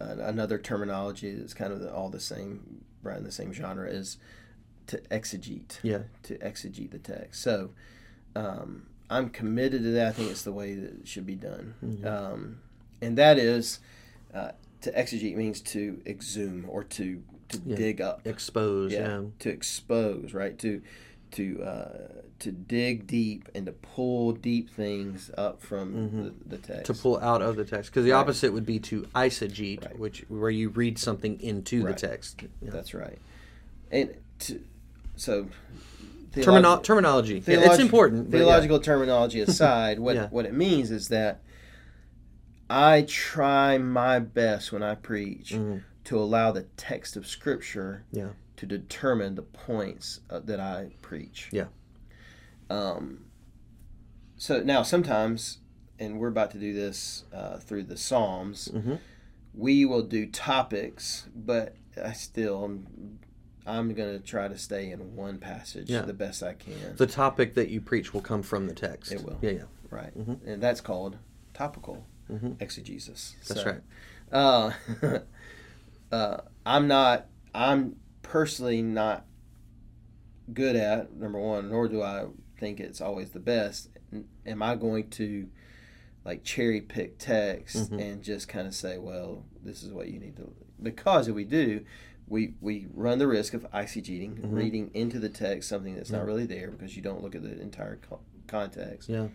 another 0.00 0.58
terminology 0.58 1.34
that's 1.34 1.54
kind 1.54 1.72
of 1.72 1.94
all 1.94 2.08
the 2.08 2.20
same, 2.20 2.84
right 3.02 3.16
in 3.16 3.24
the 3.24 3.32
same 3.32 3.52
genre, 3.52 3.88
is 3.88 4.16
to 4.92 4.98
exegete 5.10 5.78
yeah, 5.82 6.02
to 6.22 6.36
exegete 6.38 6.90
the 6.90 6.98
text. 6.98 7.42
So 7.42 7.70
um, 8.36 8.86
I'm 9.10 9.30
committed 9.30 9.82
to 9.82 9.90
that. 9.92 10.08
I 10.08 10.12
think 10.12 10.30
it's 10.30 10.42
the 10.42 10.52
way 10.52 10.74
that 10.74 11.00
it 11.00 11.08
should 11.08 11.26
be 11.26 11.34
done. 11.34 11.74
Mm-hmm. 11.84 12.06
Um, 12.06 12.58
and 13.00 13.16
that 13.18 13.38
is 13.38 13.80
uh, 14.34 14.52
to 14.82 14.92
exegete 14.92 15.36
means 15.36 15.60
to 15.62 16.00
exhume 16.06 16.66
or 16.68 16.84
to, 16.84 17.22
to 17.48 17.60
Yeah. 17.66 17.76
dig 17.76 18.00
up. 18.00 18.26
expose. 18.26 18.92
Yeah, 18.92 19.22
To 19.40 19.48
expose, 19.50 20.34
right? 20.34 20.58
To 20.60 20.82
to 21.32 21.62
uh, 21.62 21.98
to 22.40 22.52
dig 22.52 23.06
deep 23.06 23.48
and 23.54 23.64
to 23.66 23.72
pull 23.72 24.32
deep 24.32 24.68
things 24.68 25.30
up 25.38 25.62
from 25.62 26.34
the, 26.46 26.56
the 26.56 26.58
text. 26.58 26.84
Mm-hmm. 26.84 26.92
to 26.92 27.00
pull 27.02 27.18
out 27.20 27.40
of 27.40 27.56
the 27.56 27.64
text. 27.64 27.90
Because 27.90 28.04
the 28.04 28.10
Right. 28.12 28.18
opposite 28.18 28.52
would 28.52 28.66
be 28.66 28.78
to 28.80 29.02
eisegete, 29.14 29.84
Right. 29.86 29.98
which 29.98 30.24
where 30.28 30.50
you 30.50 30.68
read 30.68 30.98
something 30.98 31.40
into 31.40 31.84
Right. 31.84 31.96
the 31.96 32.06
text. 32.08 32.42
Yeah. 32.60 32.70
That's 32.70 32.92
right. 32.94 33.18
And 33.90 34.14
to, 34.40 34.60
so 35.16 35.48
Termino- 36.32 36.82
terminology. 36.82 37.34
Yeah, 37.46 37.56
Theolog- 37.56 37.66
it's 37.66 37.78
important. 37.78 38.30
but 38.30 38.38
yeah. 38.38 38.44
Theological 38.44 38.80
terminology 38.80 39.40
aside, 39.48 39.98
what 39.98 40.14
Yeah. 40.16 40.28
what 40.30 40.46
it 40.46 40.54
means 40.54 40.90
is 40.90 41.08
that 41.08 41.42
I 42.70 43.02
try 43.06 43.76
my 43.78 44.18
best 44.18 44.72
when 44.72 44.82
I 44.82 44.94
preach 44.94 45.52
Mhm. 45.52 45.82
to 46.04 46.18
allow 46.18 46.50
the 46.52 46.62
text 46.78 47.16
of 47.16 47.26
Scripture 47.26 48.04
Yeah. 48.12 48.30
to 48.56 48.64
determine 48.66 49.34
the 49.34 49.42
points 49.42 50.20
uh, 50.30 50.38
that 50.40 50.58
I 50.58 50.92
preach. 51.02 51.48
Yeah. 51.52 51.66
Um. 52.70 53.26
So 54.38 54.60
now 54.62 54.82
sometimes, 54.82 55.58
and 55.98 56.18
we're 56.18 56.28
about 56.28 56.50
to 56.52 56.58
do 56.58 56.72
this 56.72 57.24
uh, 57.32 57.58
through 57.58 57.84
the 57.84 57.96
Psalms. 57.98 58.68
Mhm. 58.72 58.98
We 59.54 59.84
will 59.84 60.02
do 60.02 60.24
topics, 60.26 61.28
but 61.36 61.76
I 62.02 62.12
still. 62.14 62.80
I'm 63.66 63.94
going 63.94 64.18
to 64.18 64.24
try 64.24 64.48
to 64.48 64.58
stay 64.58 64.90
in 64.90 65.14
one 65.14 65.38
passage 65.38 65.88
Yeah. 65.88 66.02
the 66.02 66.12
best 66.12 66.42
I 66.42 66.54
can. 66.54 66.96
The 66.96 67.06
topic 67.06 67.54
that 67.54 67.68
you 67.68 67.80
preach 67.80 68.12
will 68.12 68.20
come 68.20 68.42
from 68.42 68.66
the 68.66 68.74
text. 68.74 69.12
It 69.12 69.22
will. 69.22 69.38
Yeah, 69.40 69.50
yeah. 69.50 69.62
Right. 69.90 70.16
Mhm. 70.18 70.44
And 70.46 70.62
that's 70.62 70.80
called 70.80 71.18
topical 71.54 72.04
Mhm. 72.30 72.60
exegesis. 72.60 73.36
That's 73.46 73.62
So, 73.62 73.70
right. 73.70 73.82
Uh, 74.32 74.72
uh, 76.12 76.40
I'm 76.66 76.88
not, 76.88 77.26
I'm 77.54 77.96
personally 78.22 78.82
not 78.82 79.26
good 80.52 80.74
at, 80.76 81.14
number 81.14 81.38
one, 81.38 81.70
nor 81.70 81.88
do 81.88 82.02
I 82.02 82.26
think 82.58 82.80
it's 82.80 83.00
always 83.00 83.30
the 83.30 83.40
best. 83.40 83.88
Am 84.46 84.62
I 84.62 84.74
going 84.76 85.08
to 85.10 85.48
like 86.24 86.44
cherry 86.44 86.80
pick 86.80 87.18
text 87.18 87.90
Mhm. 87.90 88.00
and 88.00 88.22
just 88.22 88.48
kind 88.48 88.66
of 88.66 88.74
say, 88.74 88.98
well, 88.98 89.44
this 89.62 89.82
is 89.82 89.92
what 89.92 90.08
you 90.08 90.18
need 90.20 90.36
to, 90.36 90.52
because 90.82 91.28
if 91.28 91.34
we 91.34 91.44
do, 91.44 91.84
we, 92.28 92.54
we 92.60 92.86
run 92.94 93.18
the 93.18 93.26
risk 93.26 93.52
of 93.54 93.66
eisegeting, 93.72 94.40
Mhm. 94.40 94.52
reading 94.54 94.90
into 94.94 95.18
the 95.18 95.28
text 95.28 95.68
something 95.68 95.94
that's 95.96 96.10
Yeah. 96.10 96.18
not 96.18 96.26
really 96.26 96.46
there 96.46 96.70
because 96.70 96.96
you 96.96 97.02
don't 97.02 97.22
look 97.22 97.34
at 97.34 97.42
the 97.42 97.60
entire 97.60 97.96
co- 97.96 98.20
context. 98.46 99.08
Yeah. 99.08 99.28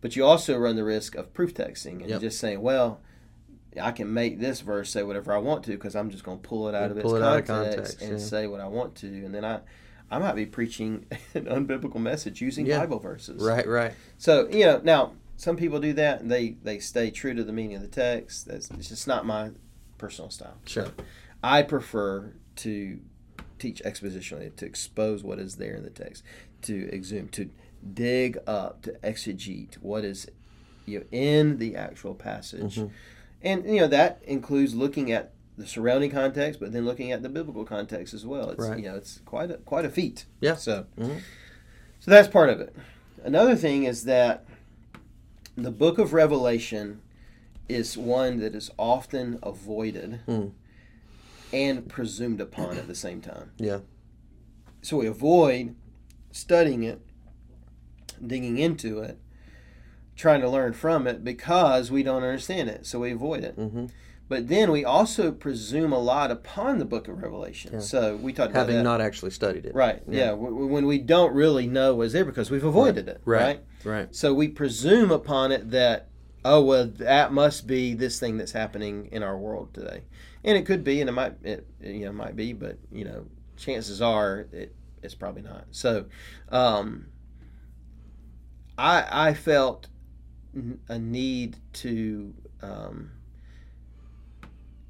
But 0.00 0.14
you 0.14 0.24
also 0.24 0.56
run 0.58 0.76
the 0.76 0.84
risk 0.84 1.14
of 1.16 1.32
proof 1.32 1.54
texting 1.54 2.00
and 2.02 2.08
Yep. 2.10 2.20
just 2.20 2.38
saying, 2.38 2.60
well, 2.60 3.00
I 3.80 3.90
can 3.92 4.12
make 4.12 4.38
this 4.40 4.60
verse 4.60 4.90
say 4.90 5.02
whatever 5.02 5.32
I 5.32 5.38
want 5.38 5.64
to 5.64 5.72
because 5.72 5.96
I'm 5.96 6.10
just 6.10 6.24
going 6.24 6.38
to 6.40 6.48
pull 6.48 6.68
it 6.68 6.74
out 6.74 6.90
of 6.90 6.98
its 6.98 7.10
it 7.12 7.22
out 7.22 7.38
of 7.40 7.46
context, 7.46 7.76
context, 7.98 8.02
and 8.02 8.12
yeah. 8.12 8.18
say 8.18 8.46
what 8.46 8.60
I 8.60 8.68
want 8.68 8.94
to. 8.96 9.06
And 9.06 9.34
then 9.34 9.44
I, 9.44 9.60
I 10.10 10.18
might 10.18 10.34
be 10.36 10.46
preaching 10.46 11.06
an 11.34 11.44
unbiblical 11.46 11.96
message 11.96 12.40
using 12.40 12.64
Yeah. 12.66 12.78
Bible 12.80 13.00
verses. 13.00 13.42
Right, 13.42 13.66
right. 13.66 13.92
So, 14.18 14.48
you 14.48 14.64
know, 14.64 14.80
now 14.82 15.12
some 15.36 15.56
people 15.56 15.80
do 15.80 15.92
that 15.94 16.20
and 16.20 16.30
they, 16.30 16.56
they 16.62 16.78
stay 16.78 17.10
true 17.10 17.34
to 17.34 17.44
the 17.44 17.52
meaning 17.52 17.76
of 17.76 17.82
the 17.82 17.88
text. 17.88 18.46
That's 18.46 18.70
it's 18.70 18.88
just 18.88 19.06
not 19.08 19.26
my 19.26 19.50
personal 19.98 20.30
style. 20.30 20.56
Sure. 20.64 20.84
So 20.86 20.90
I 21.42 21.62
prefer 21.62 22.32
to 22.56 22.98
teach 23.58 23.82
expositionally, 23.84 24.54
to 24.56 24.66
expose 24.66 25.22
what 25.22 25.38
is 25.38 25.56
there 25.56 25.74
in 25.74 25.82
the 25.82 25.90
text, 25.90 26.22
to 26.62 26.88
exhume, 26.92 27.28
to 27.30 27.50
dig 27.94 28.38
up, 28.46 28.82
to 28.82 28.92
exegete 29.04 29.74
what 29.80 30.04
is 30.04 30.26
you 30.86 31.00
know, 31.00 31.04
in 31.10 31.58
the 31.58 31.74
actual 31.74 32.14
passage. 32.14 32.76
Mhm. 32.76 32.90
And 33.42 33.64
you 33.66 33.80
know 33.80 33.88
that 33.88 34.20
includes 34.24 34.74
looking 34.74 35.10
at 35.12 35.32
the 35.58 35.66
surrounding 35.66 36.10
context, 36.10 36.60
but 36.60 36.72
then 36.72 36.84
looking 36.84 37.10
at 37.12 37.22
the 37.22 37.28
biblical 37.28 37.64
context 37.64 38.12
as 38.14 38.24
well. 38.26 38.50
It's 38.50 38.60
Right. 38.68 38.78
you 38.78 38.88
know 38.88 38.96
it's 38.96 39.20
quite 39.24 39.50
a 39.50 39.54
quite 39.58 39.84
a 39.84 39.90
feat. 39.90 40.26
Yeah. 40.40 40.54
So 40.56 40.86
Mhm. 40.98 41.20
so 42.00 42.10
that's 42.10 42.28
part 42.28 42.50
of 42.50 42.60
it. 42.60 42.74
Another 43.24 43.56
thing 43.56 43.84
is 43.84 44.04
that 44.04 44.44
the 45.56 45.70
book 45.72 45.98
of 45.98 46.12
Revelation 46.12 47.00
is 47.68 47.96
one 47.98 48.38
that 48.38 48.54
is 48.54 48.70
often 48.78 49.38
avoided 49.42 50.20
Hmm. 50.26 50.48
And 51.64 51.88
presumed 51.88 52.40
upon 52.40 52.76
at 52.76 52.86
the 52.86 52.94
same 52.94 53.20
time. 53.20 53.52
Yeah. 53.56 53.80
So 54.82 54.98
we 54.98 55.06
avoid 55.06 55.74
studying 56.30 56.82
it, 56.82 57.00
digging 58.24 58.58
into 58.58 59.00
it, 59.00 59.18
trying 60.16 60.40
to 60.42 60.48
learn 60.48 60.72
from 60.74 61.06
it 61.06 61.24
because 61.24 61.90
we 61.90 62.02
don't 62.02 62.22
understand 62.22 62.68
it. 62.68 62.86
So 62.86 63.00
we 63.00 63.12
avoid 63.12 63.42
it. 63.42 63.54
hmm 63.54 63.86
But 64.28 64.48
then 64.48 64.70
we 64.70 64.84
also 64.84 65.32
presume 65.32 65.92
a 65.92 65.98
lot 65.98 66.30
upon 66.30 66.78
the 66.78 66.84
book 66.84 67.08
of 67.08 67.22
Revelation. 67.22 67.72
Yeah. 67.74 67.80
So 67.80 68.16
we 68.16 68.32
talked 68.32 68.50
about 68.50 68.68
Having 68.68 68.84
not 68.84 69.00
actually 69.00 69.30
studied 69.30 69.64
it. 69.66 69.74
Right. 69.74 70.02
Yeah. 70.08 70.26
Yeah. 70.26 70.32
when 70.32 70.86
we 70.86 70.98
don't 70.98 71.32
really 71.34 71.66
know 71.66 71.94
what's 71.94 72.12
there 72.12 72.24
because 72.24 72.50
we've 72.50 72.64
avoided 72.64 73.08
it. 73.08 73.20
Right. 73.24 73.60
Right. 73.84 73.92
Right. 73.98 74.14
So 74.14 74.34
we 74.34 74.48
presume 74.48 75.10
upon 75.10 75.52
it 75.52 75.70
that 75.70 76.10
oh 76.44 76.62
well 76.62 76.86
that 76.86 77.32
must 77.32 77.66
be 77.66 77.94
this 77.94 78.20
thing 78.20 78.36
that's 78.36 78.52
happening 78.52 79.08
in 79.12 79.22
our 79.22 79.36
world 79.36 79.72
today, 79.74 80.02
and 80.44 80.56
it 80.56 80.66
could 80.66 80.84
be, 80.84 81.00
and 81.00 81.08
it 81.08 81.12
might 81.12 81.34
it 81.42 81.66
you 81.80 82.04
know 82.04 82.12
might 82.12 82.36
be, 82.36 82.52
but 82.52 82.78
you 82.92 83.04
know 83.04 83.26
chances 83.56 84.02
are 84.02 84.46
it 84.52 84.74
it's 85.02 85.14
probably 85.14 85.42
not. 85.42 85.66
So, 85.70 86.06
um, 86.50 87.06
I 88.76 89.28
I 89.28 89.34
felt 89.34 89.88
a 90.88 90.98
need 90.98 91.58
to 91.74 92.34
um, 92.62 93.10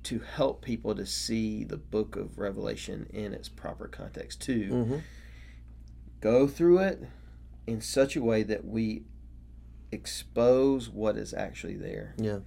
to 0.05 0.21
help 0.21 0.63
people 0.63 0.95
to 0.95 1.05
see 1.05 1.65
the 1.65 1.77
book 1.77 2.17
of 2.17 2.39
Revelation 2.39 3.09
in 3.13 3.35
its 3.35 3.49
proper 3.49 3.89
context 3.89 4.41
too. 4.41 4.85
Hmm 4.85 4.99
go 6.21 6.47
through 6.47 6.79
it 6.79 7.03
in 7.67 7.81
such 7.81 8.17
a 8.17 8.23
way 8.23 8.43
that 8.43 8.65
we 8.65 9.03
expose 9.93 10.89
what 10.89 11.17
is 11.17 11.33
actually 11.35 11.77
there. 11.77 12.15
Yeah. 12.19 12.39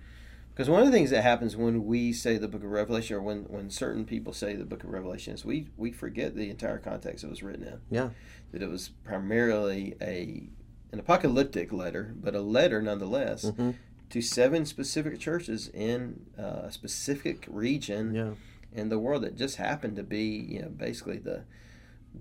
Because 0.53 0.69
one 0.69 0.81
of 0.81 0.87
the 0.87 0.91
things 0.91 1.09
that 1.11 1.21
happens 1.23 1.55
when 1.55 1.85
we 1.85 2.11
say 2.11 2.37
the 2.37 2.47
book 2.49 2.63
of 2.63 2.69
Revelation, 2.69 3.15
or 3.15 3.21
when, 3.21 3.43
when 3.43 3.69
certain 3.69 4.03
people 4.03 4.33
say 4.33 4.55
the 4.55 4.65
book 4.65 4.83
of 4.83 4.89
Revelation, 4.89 5.33
is 5.33 5.45
we, 5.45 5.67
we 5.77 5.91
forget 5.91 6.35
the 6.35 6.49
entire 6.49 6.77
context 6.79 7.23
it 7.23 7.29
was 7.29 7.41
written 7.41 7.63
in. 7.63 7.79
Yeah. 7.89 8.09
That 8.51 8.61
it 8.61 8.69
was 8.69 8.89
primarily 9.03 9.95
a 10.01 10.49
an 10.91 10.99
apocalyptic 10.99 11.71
letter, 11.71 12.13
but 12.19 12.33
a 12.35 12.41
letter 12.41 12.81
nonetheless 12.81 13.49
hmm 13.49 13.71
to 14.09 14.23
seven 14.23 14.65
specific 14.65 15.19
churches 15.19 15.67
in 15.67 16.25
uh, 16.35 16.61
a 16.63 16.71
specific 16.71 17.45
region 17.47 18.15
Yeah. 18.15 18.31
in 18.73 18.89
the 18.89 18.97
world 18.97 19.21
that 19.21 19.37
just 19.37 19.57
happened 19.57 19.95
to 19.97 20.03
be, 20.03 20.23
you 20.25 20.63
know, 20.63 20.69
basically 20.69 21.19
the 21.19 21.43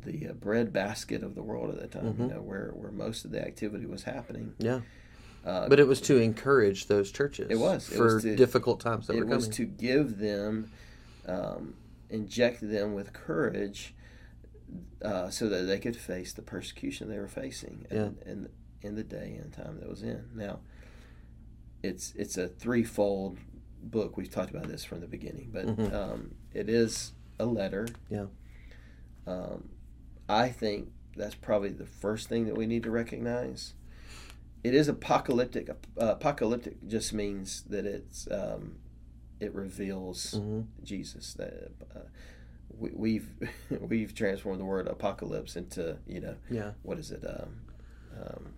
the 0.04 0.28
uh, 0.28 0.32
bread 0.34 0.70
basket 0.70 1.22
of 1.22 1.34
the 1.34 1.42
world 1.42 1.70
at 1.74 1.80
that 1.80 1.90
time. 1.90 2.04
You 2.18 2.24
Mhm. 2.26 2.28
know, 2.34 2.40
where 2.42 2.72
where 2.76 2.92
most 2.92 3.24
of 3.24 3.30
the 3.30 3.40
activity 3.44 3.86
was 3.86 4.02
happening. 4.02 4.52
Yeah. 4.58 4.82
Uh, 5.44 5.68
But 5.68 5.80
it 5.80 5.86
was 5.86 6.00
to 6.02 6.16
encourage 6.16 6.86
those 6.86 7.10
churches. 7.10 7.48
It 7.50 7.56
was. 7.58 7.90
It 7.90 7.96
for 7.96 8.14
was 8.14 8.22
to- 8.24 8.36
difficult 8.36 8.80
times 8.80 9.06
that 9.06 9.16
were 9.16 9.22
It 9.22 9.28
was 9.28 9.48
to 9.48 9.64
give 9.64 10.18
them, 10.18 10.70
um, 11.26 11.74
inject 12.10 12.60
them 12.60 12.94
with 12.94 13.12
courage, 13.12 13.94
uh, 15.02 15.30
so 15.30 15.48
that 15.48 15.62
they 15.62 15.78
could 15.78 15.96
face 15.96 16.32
the 16.32 16.42
persecution 16.42 17.08
they 17.08 17.18
were 17.18 17.28
facing 17.28 17.86
Yeah. 17.90 18.06
in, 18.06 18.18
in 18.26 18.48
in 18.80 18.94
the 18.94 19.02
day 19.02 19.36
and 19.42 19.52
time 19.52 19.80
that 19.80 19.88
was 19.88 20.02
in. 20.04 20.24
Now, 20.36 20.60
it's 21.82 22.12
it's 22.14 22.36
a 22.36 22.46
threefold 22.48 23.38
book. 23.82 24.16
We've 24.16 24.30
talked 24.30 24.50
about 24.50 24.68
this 24.68 24.84
from 24.84 25.00
the 25.00 25.06
beginning, 25.08 25.50
but 25.52 25.66
Mhm. 25.66 25.92
um, 25.92 26.34
it 26.52 26.68
is 26.68 27.12
a 27.40 27.46
letter. 27.46 27.88
Yeah. 28.08 28.26
Um, 29.26 29.70
I 30.28 30.48
think 30.50 30.92
that's 31.16 31.34
probably 31.34 31.70
the 31.70 31.86
first 31.86 32.28
thing 32.28 32.46
that 32.46 32.56
we 32.56 32.66
need 32.66 32.82
to 32.84 32.90
recognize. 32.90 33.74
It 34.64 34.74
is 34.74 34.88
apocalyptic. 34.88 35.68
Uh, 35.70 35.74
apocalyptic 35.96 36.86
just 36.88 37.12
means 37.12 37.62
that 37.68 37.86
it's 37.86 38.28
um, 38.30 38.76
it 39.40 39.54
reveals 39.54 40.34
hmm 40.34 40.62
Jesus. 40.82 41.34
That 41.34 41.70
uh, 41.94 42.00
we, 42.76 42.90
we've 42.94 43.28
we've 43.80 44.14
transformed 44.14 44.60
the 44.60 44.64
word 44.64 44.86
apocalypse 44.88 45.56
into 45.56 45.98
you 46.06 46.20
know 46.20 46.36
Yeah. 46.50 46.72
what 46.82 46.98
is 46.98 47.10
it? 47.10 47.24
Um, 47.24 47.60
um, 48.20 48.54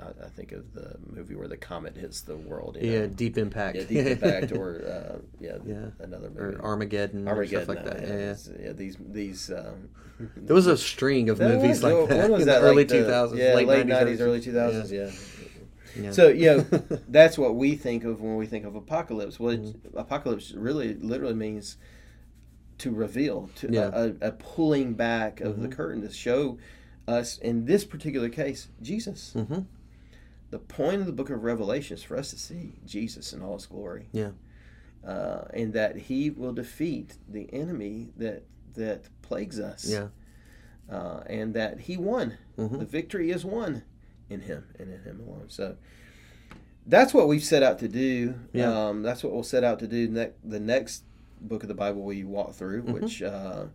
I, 0.00 0.26
I 0.26 0.28
think 0.28 0.52
of 0.52 0.72
the 0.74 0.96
movie 1.12 1.34
where 1.34 1.48
the 1.48 1.56
comet 1.56 1.96
hits 1.96 2.20
the 2.22 2.36
world. 2.36 2.76
You 2.80 2.90
Yeah. 2.90 2.98
know? 3.00 3.06
Deep 3.08 3.38
Impact. 3.38 3.76
yeah, 3.76 3.84
Deep 3.84 4.06
Impact, 4.06 4.52
or 4.52 4.82
uh, 4.86 5.18
yeah, 5.40 5.56
yeah. 5.66 5.86
another 6.00 6.28
movie. 6.30 6.40
Or 6.56 6.60
Armageddon. 6.62 7.26
Armageddon, 7.28 7.58
Or 7.60 7.64
stuff 7.64 7.68
like 7.68 7.84
no, 7.84 7.90
that. 7.92 8.08
yeah, 8.08 8.14
Yeah. 8.16 8.34
yeah. 8.60 8.66
yeah, 8.66 8.72
these 8.72 8.96
these. 9.00 9.50
Um, 9.50 9.88
There 10.36 10.54
was 10.54 10.66
a 10.66 10.76
string 10.76 11.28
of 11.28 11.38
movies 11.40 11.82
was- 11.82 11.82
like 11.82 11.94
what 11.94 12.08
that 12.08 12.30
was 12.30 12.44
that, 12.46 12.60
the 12.60 12.66
early 12.66 12.76
like 12.84 12.88
the- 12.88 12.94
2000s, 13.04 13.36
yeah, 13.38 13.54
late, 13.54 13.66
90s, 13.86 14.20
early 14.20 14.40
two 14.40 14.52
thousands, 14.52 14.90
yeah. 14.92 15.10
Yeah. 15.98 16.10
So 16.10 16.28
you 16.28 16.46
know, 16.58 16.60
that's 17.08 17.38
what 17.38 17.54
we 17.54 17.74
think 17.76 18.04
of 18.04 18.20
when 18.20 18.36
we 18.36 18.46
think 18.46 18.64
of 18.66 18.74
apocalypse. 18.76 19.40
Well, 19.40 19.56
Mm-hmm. 19.56 19.96
apocalypse 19.96 20.52
really, 20.52 20.94
literally 20.94 21.34
means 21.34 21.76
to 22.78 22.90
reveal, 22.90 23.48
to 23.56 23.68
Yeah. 23.72 23.90
a, 23.94 24.12
a 24.28 24.32
pulling 24.32 24.92
back 24.92 25.40
of 25.40 25.60
the 25.62 25.68
Mhm. 25.68 25.72
curtain 25.72 26.02
to 26.02 26.12
show 26.12 26.58
us, 27.08 27.38
in 27.38 27.64
this 27.66 27.84
particular 27.84 28.28
case, 28.28 28.68
Jesus. 28.82 29.32
hmm 29.32 29.60
The 30.50 30.58
point 30.58 31.00
of 31.00 31.06
the 31.06 31.12
Book 31.12 31.30
of 31.30 31.42
Revelation 31.44 31.96
is 31.96 32.02
for 32.02 32.16
us 32.16 32.30
to 32.30 32.38
see 32.38 32.74
Jesus 32.84 33.32
in 33.32 33.42
all 33.42 33.54
His 33.54 33.66
glory. 33.66 34.08
Yeah. 34.12 34.30
uh, 35.06 35.44
and 35.54 35.72
that 35.72 35.96
He 35.96 36.30
will 36.30 36.52
defeat 36.52 37.16
the 37.28 37.52
enemy 37.52 38.08
that 38.16 38.44
that 38.74 39.08
plagues 39.22 39.58
us. 39.58 39.86
Yeah. 39.88 40.08
uh, 40.90 41.20
and 41.26 41.54
that 41.54 41.80
He 41.80 41.96
won. 41.96 42.36
hmm 42.56 42.78
The 42.78 42.84
victory 42.84 43.30
is 43.30 43.44
won 43.44 43.82
in 44.28 44.40
Him 44.42 44.66
and 44.78 44.92
in 44.92 45.02
Him 45.02 45.20
alone. 45.20 45.46
So 45.48 45.76
that's 46.86 47.12
what 47.14 47.26
we've 47.28 47.42
set 47.44 47.62
out 47.62 47.78
to 47.80 47.88
do. 47.88 48.34
Yeah. 48.52 48.88
Um, 48.88 49.02
that's 49.02 49.22
what 49.24 49.32
we'll 49.32 49.42
set 49.42 49.64
out 49.64 49.78
to 49.80 49.86
do. 49.88 50.08
Ne- 50.08 50.32
the 50.44 50.60
next 50.60 51.02
book 51.40 51.62
of 51.62 51.68
the 51.68 51.74
Bible 51.74 52.02
we 52.02 52.22
walk 52.24 52.54
through, 52.54 52.82
Mhm. 52.84 52.92
which 53.00 53.22
uh, 53.22 53.66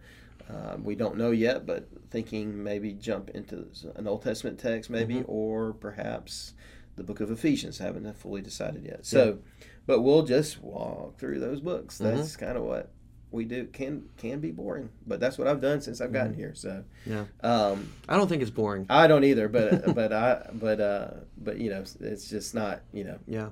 uh, 0.52 0.78
we 0.82 0.96
don't 0.96 1.18
know 1.18 1.32
yet, 1.32 1.66
but 1.66 1.88
thinking 2.10 2.64
maybe 2.64 2.94
jump 2.94 3.30
into 3.30 3.68
an 3.96 4.08
Old 4.08 4.22
Testament 4.24 4.60
text, 4.60 4.90
maybe, 4.90 5.16
Mhm. 5.16 5.26
or 5.28 5.74
perhaps 5.74 6.54
the 6.96 7.04
book 7.04 7.20
of 7.22 7.32
Ephesians. 7.32 7.78
Haven't 7.78 8.12
fully 8.18 8.42
decided 8.42 8.84
yet. 8.86 9.06
So, 9.06 9.40
but 9.88 10.02
we'll 10.02 10.24
just 10.24 10.62
walk 10.62 11.18
through 11.18 11.40
those 11.40 11.62
books. 11.62 12.00
Mhm. 12.00 12.16
That's 12.16 12.36
kind 12.36 12.58
of 12.58 12.64
what 12.64 12.90
we 13.32 13.46
do. 13.46 13.66
Can 13.68 14.10
can 14.18 14.42
be 14.42 14.52
boring, 14.52 14.90
but 15.08 15.20
that's 15.22 15.38
what 15.38 15.48
I've 15.48 15.62
done 15.62 15.80
since 15.80 16.02
I've 16.02 16.12
gotten 16.12 16.34
here. 16.34 16.54
So, 16.54 16.84
Mm-hmm. 17.08 17.12
Yeah. 17.12 17.26
um, 17.50 17.90
I 18.10 18.18
don't 18.18 18.28
think 18.28 18.42
it's 18.42 18.52
boring. 18.52 18.86
I 18.90 19.08
don't 19.08 19.24
either, 19.24 19.48
but 19.48 19.96
but 19.96 20.12
I 20.12 20.50
but 20.54 20.82
uh 20.82 21.12
but 21.38 21.58
you 21.60 21.70
know 21.70 21.84
it's 22.02 22.30
just 22.30 22.54
not 22.54 22.82
you 22.92 23.06
know 23.06 23.20
Yeah. 23.28 23.50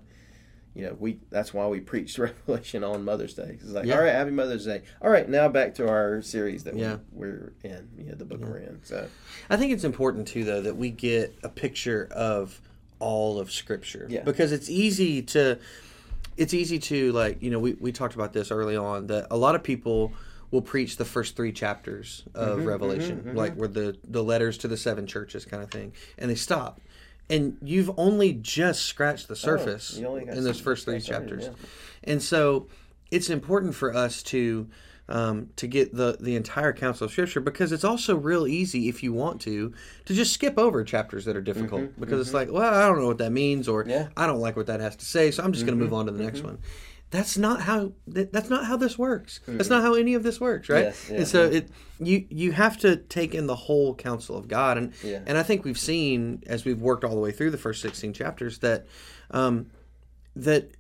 You 0.80 0.86
know 0.86 0.96
we 0.98 1.20
that's 1.30 1.54
why 1.54 1.68
we 1.68 1.82
preached 1.82 2.18
Revelation 2.48 2.84
on 2.86 3.04
Mother's 3.04 3.34
Day. 3.34 3.58
It's 3.62 3.66
like 3.66 3.86
Yeah. 3.86 3.96
all 3.98 4.04
right, 4.04 4.14
Happy 4.14 4.32
Mother's 4.32 4.66
Day. 4.66 4.84
All 5.02 5.10
right, 5.10 5.28
now 5.28 5.50
back 5.50 5.76
to 5.76 5.90
our 5.90 6.22
series 6.22 6.64
that 6.64 6.76
Yeah. 6.78 6.98
we, 7.12 7.28
we're 7.28 7.54
in, 7.64 7.90
you 7.98 8.06
know, 8.06 8.16
the 8.16 8.24
book 8.26 8.40
Yeah. 8.42 8.48
we're 8.48 8.58
in. 8.60 8.80
So 8.84 9.08
I 9.50 9.58
think 9.58 9.74
it's 9.74 9.84
important 9.84 10.28
too, 10.30 10.46
though, 10.46 10.62
that 10.62 10.78
we 10.78 10.90
get 10.90 11.36
a 11.44 11.50
picture 11.50 12.08
of 12.12 12.62
all 13.00 13.40
of 13.40 13.52
Scripture. 13.52 14.08
Yeah. 14.10 14.24
Because 14.24 14.54
it's 14.54 14.70
easy 14.70 15.22
to, 15.24 15.60
it's 16.38 16.54
easy 16.54 16.80
to 16.80 17.12
like 17.12 17.42
you 17.44 17.52
know 17.52 17.60
we 17.60 17.74
we 17.74 17.92
talked 17.92 18.16
about 18.16 18.32
this 18.32 18.52
early 18.52 18.78
on 18.78 19.08
that 19.08 19.28
a 19.30 19.36
lot 19.38 19.56
of 19.56 19.64
people 19.64 20.14
will 20.52 20.62
preach 20.62 20.96
the 20.98 21.06
first 21.06 21.36
three 21.36 21.52
chapters 21.52 22.24
of 22.34 22.60
Mhm, 22.60 22.66
Revelation, 22.66 23.22
mhm, 23.24 23.32
mhm. 23.34 23.36
like 23.36 23.54
where 23.56 23.68
the 23.68 23.98
the 24.08 24.24
letters 24.24 24.58
to 24.60 24.68
the 24.70 24.78
seven 24.78 25.06
churches 25.06 25.44
kind 25.44 25.62
of 25.62 25.70
thing, 25.70 25.92
and 26.18 26.32
they 26.32 26.36
stop. 26.36 26.80
And 27.30 27.58
you've 27.62 27.92
only 27.98 28.34
just 28.34 28.84
scratched 28.86 29.28
the 29.28 29.36
surface 29.36 30.00
Oh, 30.02 30.08
only 30.08 30.26
got 30.26 30.36
in 30.38 30.44
those 30.44 30.60
first 30.60 30.86
three 30.86 31.00
started, 31.00 31.30
chapters. 31.30 31.46
yeah. 31.46 31.68
And 32.12 32.22
so 32.22 32.68
it's 33.12 33.30
important 33.30 33.76
for 33.76 33.94
us 33.96 34.24
to 34.24 34.68
um, 35.08 35.50
to 35.56 35.66
get 35.66 35.96
the 35.96 36.18
the 36.20 36.36
entire 36.36 36.72
counsel 36.72 37.06
of 37.06 37.12
Scripture 37.12 37.40
because 37.40 37.72
it's 37.72 37.84
also 37.84 38.16
real 38.16 38.46
easy 38.46 38.90
if 38.90 39.02
you 39.02 39.12
want 39.12 39.42
to 39.42 39.74
to 40.06 40.14
just 40.14 40.34
skip 40.34 40.58
over 40.60 40.84
chapters 40.84 41.26
that 41.26 41.36
are 41.36 41.42
difficult 41.42 41.82
Mhm, 41.82 42.00
because 42.00 42.20
it's 42.22 42.34
like, 42.34 42.52
well, 42.52 42.72
I 42.72 42.88
don't 42.88 43.00
know 43.00 43.08
what 43.08 43.18
that 43.18 43.32
means 43.32 43.68
or 43.68 43.86
Yeah. 43.88 44.10
I 44.16 44.28
don't 44.28 44.40
like 44.40 44.56
what 44.56 44.68
that 44.68 44.80
has 44.82 44.96
to 44.98 45.06
say, 45.06 45.32
so 45.32 45.44
I'm 45.44 45.52
just 45.52 45.66
going 45.66 45.78
to 45.78 45.84
move 45.84 45.94
on 45.94 46.06
to 46.06 46.12
the 46.12 46.24
next 46.24 46.42
one. 46.44 46.60
That's 47.12 47.38
not 47.38 47.62
how 47.62 47.94
that, 48.08 48.32
that's 48.32 48.50
not 48.50 48.66
how 48.66 48.78
this 48.78 48.98
works. 48.98 49.40
That's 49.48 49.70
not 49.70 49.82
how 49.82 49.96
any 49.96 50.14
of 50.14 50.22
this 50.24 50.40
works, 50.40 50.70
right? 50.70 50.86
Yes, 50.86 51.08
yeah. 51.10 51.18
and 51.18 51.28
so 51.28 51.46
it 51.46 51.70
you 52.00 52.26
you 52.30 52.52
have 52.52 52.78
to 52.80 52.98
take 52.98 53.34
in 53.34 53.48
the 53.48 53.56
whole 53.56 53.96
counsel 53.96 54.38
of 54.38 54.48
God, 54.48 54.78
and 54.78 54.94
Yeah. 55.04 55.22
and 55.26 55.38
I 55.38 55.42
think 55.44 55.66
we've 55.66 55.80
seen 55.80 56.44
as 56.46 56.66
we've 56.66 56.82
worked 56.82 57.04
all 57.04 57.16
the 57.16 57.22
way 57.22 57.32
through 57.32 57.50
the 57.52 57.58
first 57.58 57.82
16 57.82 58.14
chapters 58.14 58.60
that 58.60 58.86
um, 59.32 59.72
that 60.36 60.72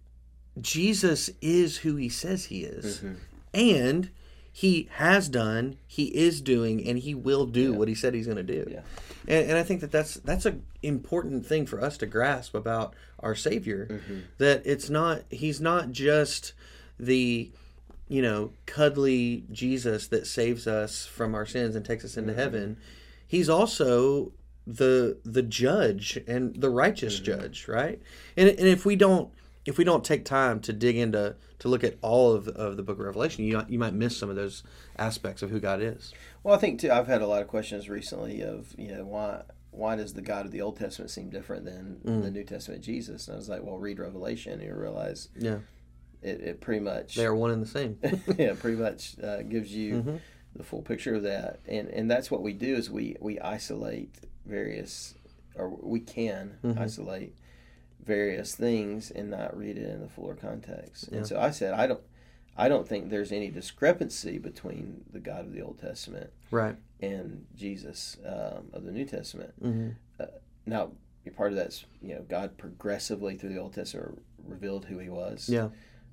Jesus 0.61 1.29
is 1.41 1.77
who 1.77 1.95
he 1.95 2.09
says 2.09 2.45
he 2.45 2.63
is. 2.63 2.99
Mhm. 2.99 3.15
And 3.53 4.09
he 4.51 4.89
has 4.93 5.29
done, 5.29 5.77
he 5.87 6.05
is 6.05 6.41
doing, 6.41 6.85
and 6.87 6.99
he 6.99 7.13
will 7.15 7.45
do 7.45 7.73
what 7.73 7.87
he 7.87 7.95
said 7.95 8.13
he's 8.13 8.25
going 8.25 8.37
to 8.37 8.43
do. 8.43 8.67
Yeah. 8.69 8.81
And, 9.27 9.49
and 9.51 9.57
I 9.57 9.63
think 9.63 9.81
that 9.81 9.91
that's 9.91 10.15
that's 10.15 10.45
an 10.45 10.63
important 10.81 11.45
thing 11.45 11.65
for 11.65 11.81
us 11.81 11.97
to 11.97 12.05
grasp 12.05 12.55
about 12.55 12.93
our 13.19 13.35
Savior. 13.35 13.87
Mm-hmm. 13.89 14.19
That 14.37 14.61
it's 14.65 14.89
not 14.89 15.21
he's 15.29 15.61
not 15.61 15.91
just 15.91 16.53
the 16.99 17.51
you 18.07 18.21
know 18.21 18.51
cuddly 18.65 19.45
Jesus 19.51 20.07
that 20.07 20.25
saves 20.27 20.67
us 20.67 21.05
from 21.05 21.35
our 21.35 21.45
sins 21.45 21.75
and 21.75 21.85
takes 21.85 22.03
us 22.03 22.17
into 22.17 22.31
Mm-hmm. 22.31 22.41
heaven. 22.41 22.77
He's 23.27 23.49
also 23.49 24.31
the 24.65 25.17
the 25.23 25.43
judge 25.43 26.19
and 26.27 26.55
the 26.59 26.69
righteous 26.69 27.15
Mm-hmm. 27.15 27.25
judge, 27.25 27.67
right? 27.67 28.01
And 28.35 28.49
and 28.49 28.67
if 28.67 28.85
we 28.85 28.95
don't 28.95 29.29
if 29.69 29.77
we 29.77 29.83
don't 29.83 30.03
take 30.03 30.25
time 30.25 30.59
to 30.61 30.73
dig 30.73 30.97
into 30.97 31.35
to 31.59 31.67
look 31.67 31.83
at 31.83 31.95
all 32.01 32.33
of, 32.33 32.47
of 32.47 32.75
the 32.75 32.81
book 32.83 32.97
of 32.99 33.05
Revelation, 33.05 33.43
you 33.45 33.61
you 33.69 33.77
might 33.77 33.93
miss 33.93 34.17
some 34.17 34.29
of 34.29 34.35
those 34.35 34.63
aspects 34.97 35.41
of 35.43 35.51
who 35.51 35.59
God 35.59 35.79
is. 35.81 36.11
Well, 36.43 36.55
I 36.55 36.57
think 36.57 36.79
too. 36.81 36.91
I've 36.91 37.07
had 37.07 37.21
a 37.21 37.27
lot 37.27 37.41
of 37.43 37.47
questions 37.47 37.87
recently 37.87 38.41
of 38.41 38.73
you 38.77 38.89
know 38.95 39.05
why 39.05 39.43
why 39.71 39.95
does 39.95 40.13
the 40.15 40.21
God 40.23 40.45
of 40.47 40.51
the 40.51 40.61
Old 40.61 40.77
Testament 40.77 41.11
seem 41.11 41.29
different 41.29 41.63
than 41.65 42.01
Mm. 42.03 42.23
the 42.23 42.31
New 42.31 42.43
Testament 42.43 42.81
Jesus? 42.83 43.27
And 43.27 43.35
I 43.35 43.37
was 43.37 43.47
like, 43.47 43.61
well, 43.63 43.77
read 43.77 43.99
Revelation, 43.99 44.53
and 44.53 44.63
you 44.63 44.73
realize 44.73 45.29
Yeah, 45.37 45.59
it, 46.23 46.41
it 46.41 46.61
pretty 46.61 46.81
much 46.83 47.13
they 47.15 47.25
are 47.25 47.35
one 47.35 47.51
and 47.51 47.61
the 47.61 47.67
same. 47.67 47.99
yeah, 48.39 48.55
pretty 48.59 48.77
much 48.77 49.15
uh, 49.23 49.43
gives 49.43 49.71
you 49.73 50.01
Mhm. 50.01 50.19
the 50.55 50.63
full 50.63 50.81
picture 50.81 51.13
of 51.13 51.21
that, 51.23 51.59
and 51.67 51.87
and 51.89 52.09
that's 52.09 52.31
what 52.31 52.41
we 52.41 52.53
do 52.53 52.73
is 52.75 52.89
we 52.89 53.15
we 53.21 53.39
isolate 53.39 54.15
various, 54.47 55.13
or 55.53 55.69
we 55.69 55.99
can 55.99 56.57
Mhm. 56.63 56.79
isolate 56.79 57.35
various 58.03 58.55
things 58.55 59.11
and 59.11 59.29
not 59.29 59.57
read 59.57 59.77
it 59.77 59.89
in 59.89 60.01
the 60.01 60.07
fuller 60.09 60.35
context. 60.35 61.09
Yeah. 61.11 61.19
And 61.19 61.27
so 61.27 61.39
I 61.39 61.51
said 61.51 61.73
I 61.73 61.87
don't. 61.87 62.01
I 62.57 62.67
don't 62.67 62.85
think 62.85 63.09
there's 63.09 63.31
any 63.31 63.49
discrepancy 63.49 64.37
between 64.37 65.05
the 65.09 65.19
God 65.21 65.45
of 65.45 65.53
the 65.53 65.61
Old 65.61 65.79
Testament 65.79 66.31
right. 66.51 66.75
and 66.99 67.45
Jesus 67.55 68.17
um, 68.25 68.65
of 68.73 68.83
the 68.83 68.91
New 68.91 69.05
Testament. 69.05 69.53
hmm 69.61 69.91
Now, 70.65 70.91
part 71.37 71.51
of 71.51 71.57
that's 71.57 71.85
you 72.01 72.15
know 72.15 72.25
God 72.27 72.57
progressively 72.57 73.37
through 73.37 73.53
the 73.53 73.59
Old 73.59 73.73
Testament 73.73 74.21
revealed 74.43 74.85
who 74.85 74.99
He 74.99 75.09
was. 75.09 75.47
Yeah. 75.47 75.65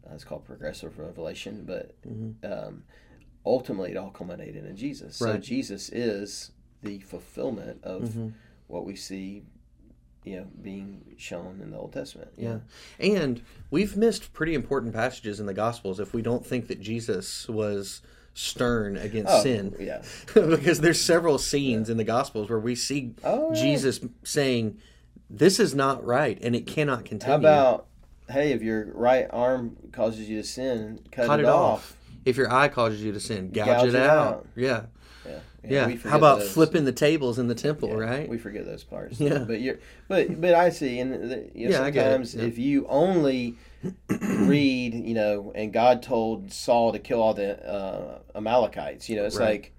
Uh, 0.09 0.15
it's 0.15 0.23
called 0.25 0.45
progressive 0.45 0.99
revelation, 0.99 1.65
but 1.67 1.97
hmm 2.05 2.33
um, 2.45 2.85
ultimately 3.45 3.91
it 3.93 3.97
all 3.97 4.11
culminated 4.11 4.65
in 4.67 4.77
Jesus. 4.77 5.17
So 5.17 5.37
Jesus 5.39 5.89
is 5.89 6.53
the 6.83 7.01
fulfillment 7.01 7.83
of 7.83 8.13
hmm 8.15 8.29
what 8.69 8.85
we 8.85 8.97
see, 8.97 9.45
you 10.27 10.37
know, 10.41 10.47
being 10.61 11.01
shown 11.17 11.61
in 11.63 11.71
the 11.71 11.79
Old 11.79 11.93
Testament. 11.93 12.33
Yeah. 12.37 12.59
And 12.99 13.41
we've 13.71 13.97
missed 13.97 14.33
pretty 14.35 14.55
important 14.55 14.93
passages 14.93 15.39
in 15.41 15.47
the 15.47 15.55
Gospels 15.55 16.01
if 16.01 16.13
we 16.13 16.21
don't 16.21 16.45
think 16.45 16.67
that 16.67 16.81
Jesus 16.81 17.49
was 17.49 18.03
stern 18.35 18.97
against 18.97 19.33
Oh, 19.33 19.43
sin. 19.43 19.75
yeah. 19.79 20.03
because 20.35 20.81
there's 20.81 21.01
several 21.01 21.39
scenes 21.39 21.89
in 21.89 21.97
the 21.97 22.05
Gospels 22.05 22.51
where 22.51 22.59
we 22.59 22.75
see 22.75 23.15
Oh, 23.25 23.55
yeah. 23.55 23.63
Jesus 23.63 24.01
saying, 24.25 24.79
This 25.31 25.59
is 25.61 25.75
not 25.75 26.05
right 26.05 26.39
and 26.43 26.55
it 26.57 26.67
cannot 26.67 27.05
continue. 27.05 27.33
How 27.33 27.39
about, 27.39 27.87
hey, 28.29 28.51
if 28.53 28.63
your 28.63 28.93
right 28.95 29.27
arm 29.31 29.77
causes 29.93 30.29
you 30.29 30.43
to 30.43 30.47
sin, 30.47 31.01
cut, 31.13 31.27
cut 31.29 31.39
it, 31.41 31.45
it 31.45 31.49
off. 31.49 31.79
off? 31.79 31.97
If 32.25 32.37
your 32.37 32.53
eye 32.53 32.67
causes 32.67 33.01
you 33.03 33.13
to 33.13 33.21
sin, 33.21 33.51
gouge, 33.53 33.67
Gouge 33.67 33.89
it, 33.91 33.95
it 33.95 34.03
out. 34.03 34.27
out. 34.27 34.47
Yeah. 34.57 34.87
Yeah. 35.69 35.89
How 35.97 36.17
about 36.19 36.41
those. 36.41 36.53
flipping 36.53 36.85
the 36.85 36.93
tables 36.93 37.39
in 37.39 37.49
the 37.49 37.55
temple, 37.55 37.89
Yeah, 37.91 37.95
right? 37.97 38.29
We 38.29 38.39
forget 38.39 38.65
those 38.65 38.85
parts. 38.85 39.21
Yeah. 39.21 39.39
But 39.39 39.61
you're, 39.61 39.79
but 40.09 40.41
but 40.41 40.55
I 40.55 40.71
see, 40.71 40.99
and 41.01 41.13
the, 41.13 41.51
you 41.55 41.69
know, 41.69 41.73
Yeah, 41.73 41.85
sometimes 41.85 42.35
if 42.35 42.59
you 42.59 42.87
only 42.89 43.57
read, 44.11 44.95
you 44.95 45.15
know, 45.15 45.53
and 45.55 45.73
God 45.73 46.03
told 46.03 46.53
Saul 46.53 46.93
to 46.93 46.99
kill 46.99 47.21
all 47.23 47.35
the 47.35 47.65
uh, 47.69 48.19
Amalekites, 48.35 49.09
you 49.09 49.17
know, 49.17 49.25
it's 49.25 49.37
Right. 49.37 49.51
like, 49.63 49.73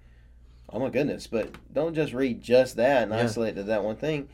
oh 0.72 0.78
my 0.78 0.88
goodness! 0.90 1.26
But 1.26 1.50
don't 1.72 1.94
just 1.94 2.12
read 2.12 2.40
just 2.42 2.76
that 2.76 3.02
and 3.04 3.14
isolate 3.14 3.56
to 3.56 3.62
that 3.64 3.84
one 3.84 3.96
thing. 3.96 4.28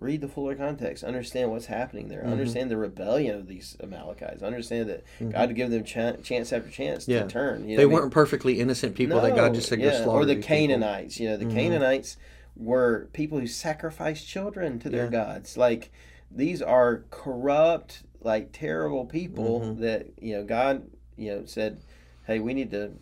Read 0.00 0.20
the 0.20 0.28
fuller 0.28 0.54
context, 0.54 1.02
understand 1.04 1.50
what's 1.50 1.66
happening 1.66 2.08
there, 2.08 2.20
Mm-hmm. 2.22 2.32
understand 2.32 2.70
the 2.70 2.76
rebellion 2.76 3.34
of 3.36 3.46
these 3.48 3.76
Amalekites, 3.82 4.42
understand 4.42 4.88
that 4.90 5.04
God 5.32 5.54
gave 5.54 5.70
them 5.70 5.84
ch- 5.84 6.22
chance 6.24 6.52
after 6.52 6.70
chance 6.70 7.04
Mm-hmm. 7.04 7.12
Yeah. 7.12 7.22
to 7.22 7.28
turn. 7.28 7.68
You 7.68 7.76
know 7.76 7.76
They 7.78 7.82
I 7.82 7.86
mean? 7.86 7.94
weren't 7.94 8.12
perfectly 8.12 8.60
innocent 8.60 8.94
people 8.94 9.20
that 9.20 9.34
God 9.34 9.54
just 9.54 9.68
said 9.68 9.80
yeah, 9.80 9.90
go 9.90 10.04
slaughter. 10.04 10.18
Or 10.20 10.24
the 10.24 10.34
these 10.34 10.44
people. 10.44 10.56
Mm-hmm. 10.56 10.72
Canaanites. 10.82 11.20
You 11.20 11.28
know, 11.30 11.36
the 11.36 11.46
Canaanites 11.46 12.16
were 12.56 13.08
people 13.12 13.38
who 13.38 13.46
sacrificed 13.46 14.26
children 14.28 14.78
to 14.80 14.88
their 14.90 15.04
Yeah. 15.04 15.10
gods. 15.10 15.56
Like 15.56 15.90
these 16.30 16.60
are 16.62 17.04
corrupt, 17.10 18.02
like 18.20 18.52
terrible 18.52 19.04
people 19.06 19.60
Mm-hmm. 19.60 19.82
that 19.82 20.06
you 20.20 20.36
know 20.36 20.44
God, 20.44 20.82
you 21.16 21.30
know, 21.34 21.44
said, 21.46 21.80
"Hey, 22.26 22.38
we 22.40 22.54
need 22.54 22.70
to 22.72 22.92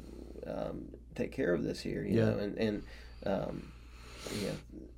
um, 0.47 0.89
take 1.15 1.33
care 1.33 1.53
of 1.55 1.63
this 1.65 1.81
here." 1.81 2.03
You 2.05 2.19
Yeah. 2.19 2.25
know, 2.31 2.39
and 2.39 2.59
and 2.59 2.83
um, 3.25 3.73
you 4.41 4.47
know, 4.49 4.53
uh, 4.53 4.96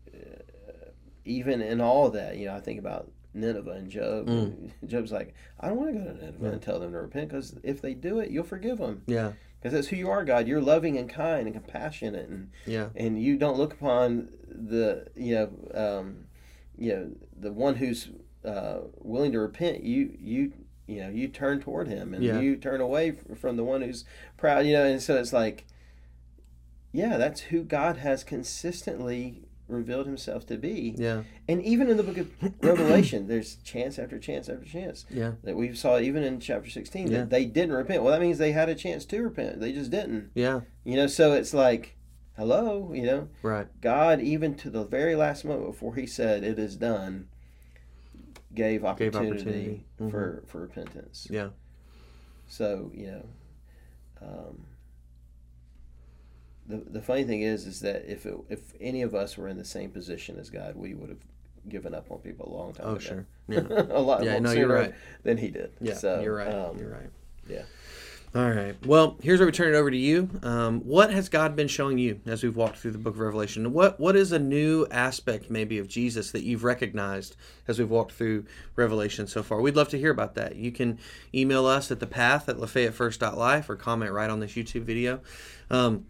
even 1.28 1.60
in 1.62 1.80
all 1.80 2.10
that, 2.10 2.36
you 2.36 2.46
know, 2.46 2.54
I 2.54 2.60
think 2.60 2.78
about. 2.78 3.10
Nineveh 3.34 3.70
and 3.72 3.90
Jonah. 3.90 4.24
Mm. 4.24 4.70
Jonah's 4.86 5.12
like, 5.12 5.34
I 5.60 5.68
don't 5.68 5.76
want 5.76 5.92
to 5.92 5.98
go 6.00 6.04
to 6.06 6.14
Nineveh 6.14 6.46
and 6.52 6.62
tell 6.62 6.80
them 6.80 6.92
to 6.92 6.98
repent 6.98 7.28
because 7.28 7.54
if 7.62 7.80
they 7.82 7.92
do 7.94 8.18
it, 8.18 8.30
you'll 8.30 8.42
forgive 8.42 8.78
them 8.78 9.02
Yeah, 9.06 9.32
because 9.60 9.74
that's 9.74 9.88
who 9.88 9.96
you 9.96 10.10
are, 10.10 10.24
God. 10.24 10.48
You're 10.48 10.62
loving 10.62 10.96
and 10.96 11.08
kind 11.08 11.46
and 11.46 11.52
compassionate, 11.54 12.28
and 12.30 12.50
yeah, 12.66 12.88
and 12.96 13.22
you 13.22 13.36
don't 13.36 13.58
look 13.58 13.74
upon 13.74 14.30
the 14.48 15.06
you 15.14 15.34
know 15.34 15.98
um, 15.98 16.24
you 16.76 16.92
know 16.96 17.10
the 17.38 17.52
one 17.52 17.76
who's 17.76 18.08
uh, 18.44 18.78
willing 18.96 19.30
to 19.32 19.38
repent. 19.40 19.84
You 19.84 20.16
you 20.18 20.52
you 20.86 21.00
know 21.02 21.10
you 21.10 21.28
turn 21.28 21.60
toward 21.60 21.86
him, 21.86 22.14
and 22.14 22.24
Yeah. 22.24 22.40
you 22.40 22.56
turn 22.56 22.80
away 22.80 23.12
from 23.36 23.56
the 23.56 23.62
one 23.62 23.82
who's 23.82 24.04
proud. 24.38 24.64
You 24.66 24.72
know, 24.72 24.84
and 24.86 25.02
so 25.02 25.16
it's 25.16 25.34
like, 25.34 25.66
yeah, 26.92 27.18
that's 27.18 27.42
who 27.42 27.62
God 27.62 27.98
has 27.98 28.24
consistently 28.24 29.42
revealed 29.68 30.06
himself 30.06 30.46
to 30.46 30.56
be. 30.56 30.94
yeah, 30.96 31.22
And 31.46 31.62
even 31.62 31.88
in 31.90 31.96
the 31.96 32.02
book 32.02 32.16
of 32.16 32.30
Revelation, 32.62 33.28
there's 33.28 33.56
chance 33.56 33.98
after 33.98 34.18
chance 34.18 34.48
after 34.48 34.64
chance 34.64 35.04
yeah, 35.10 35.32
that 35.44 35.56
we 35.56 35.74
saw 35.74 35.98
even 35.98 36.22
in 36.24 36.40
chapter 36.40 36.70
16 36.70 37.08
Yeah. 37.10 37.18
that 37.18 37.30
they 37.30 37.44
didn't 37.44 37.74
repent. 37.74 38.02
Well, 38.02 38.12
that 38.12 38.20
means 38.20 38.38
they 38.38 38.52
had 38.52 38.68
a 38.68 38.74
chance 38.74 39.04
to 39.06 39.22
repent. 39.22 39.60
They 39.60 39.72
just 39.72 39.90
didn't. 39.90 40.30
yeah. 40.34 40.60
You 40.84 40.96
know, 40.96 41.06
so 41.06 41.34
it's 41.34 41.52
like, 41.52 41.96
hello, 42.36 42.92
you 42.94 43.02
know, 43.02 43.28
Right. 43.42 43.66
God, 43.80 44.20
even 44.20 44.54
to 44.56 44.70
the 44.70 44.84
very 44.84 45.14
last 45.14 45.44
moment 45.44 45.66
before 45.66 45.94
he 45.94 46.06
said 46.06 46.42
it 46.44 46.58
is 46.58 46.76
done, 46.76 47.28
gave 48.54 48.84
opportunity, 48.84 49.28
opportunity. 49.28 49.84
Mhm. 50.00 50.10
for, 50.10 50.42
for 50.46 50.60
repentance. 50.62 51.26
Yeah. 51.30 51.50
So, 52.48 52.90
you 52.94 53.06
know, 53.08 53.26
um, 54.22 54.64
the, 56.68 56.76
the 56.90 57.02
funny 57.02 57.24
thing 57.24 57.42
is, 57.42 57.66
is 57.66 57.80
that 57.80 58.04
if 58.10 58.26
it, 58.26 58.34
if 58.48 58.74
any 58.80 59.02
of 59.02 59.14
us 59.14 59.36
were 59.38 59.48
in 59.48 59.56
the 59.56 59.64
same 59.64 59.90
position 59.90 60.38
as 60.38 60.50
God, 60.50 60.76
we 60.76 60.94
would 60.94 61.08
have 61.08 61.24
given 61.68 61.94
up 61.94 62.10
on 62.10 62.18
people 62.18 62.52
a 62.52 62.54
long 62.56 62.72
time 62.74 62.86
Oh, 62.86 62.90
ago. 62.92 62.98
sure. 63.00 63.26
Yeah. 63.48 63.60
a 63.90 64.00
lot 64.00 64.22
Yeah, 64.22 64.32
more 64.32 64.40
no, 64.42 64.50
you're 64.52 64.62
sooner 64.68 64.74
right. 64.74 64.94
than 65.22 65.38
he 65.38 65.48
did. 65.48 65.72
Yeah, 65.80 65.94
so, 65.94 66.20
you're 66.20 66.34
right. 66.36 66.54
um, 66.54 66.78
you're 66.78 66.90
right. 66.90 67.10
yeah. 67.48 67.62
All 68.34 68.50
right. 68.50 68.76
Well, 68.86 69.16
here's 69.22 69.40
where 69.40 69.46
we 69.46 69.52
turn 69.52 69.72
it 69.72 69.76
over 69.78 69.90
to 69.90 69.96
you. 69.96 70.28
Um, 70.42 70.80
what 70.80 71.10
has 71.10 71.30
God 71.30 71.56
been 71.56 71.66
showing 71.66 71.96
you 71.96 72.20
as 72.26 72.42
we've 72.42 72.54
walked 72.54 72.76
through 72.76 72.90
the 72.90 72.98
book 72.98 73.14
of 73.14 73.20
Revelation? 73.20 73.72
What 73.72 73.98
What 73.98 74.16
is 74.16 74.32
a 74.32 74.38
new 74.38 74.86
aspect 74.90 75.48
maybe 75.50 75.78
of 75.78 75.88
Jesus 75.88 76.30
that 76.32 76.42
you've 76.42 76.62
recognized 76.62 77.36
as 77.66 77.78
we've 77.78 77.88
walked 77.88 78.12
through 78.12 78.44
Revelation 78.76 79.26
so 79.26 79.42
far? 79.42 79.62
We'd 79.62 79.76
love 79.76 79.88
to 79.88 79.98
hear 79.98 80.10
about 80.10 80.34
that. 80.34 80.56
You 80.56 80.70
can 80.72 80.98
email 81.34 81.64
us 81.64 81.90
at 81.90 82.00
the 82.00 82.06
path 82.06 82.50
at 82.50 82.58
lafayettefirst.life 82.58 83.70
or 83.70 83.76
comment 83.76 84.12
right 84.12 84.28
on 84.28 84.40
this 84.40 84.52
YouTube 84.52 84.82
video. 84.82 85.20
Um, 85.70 86.04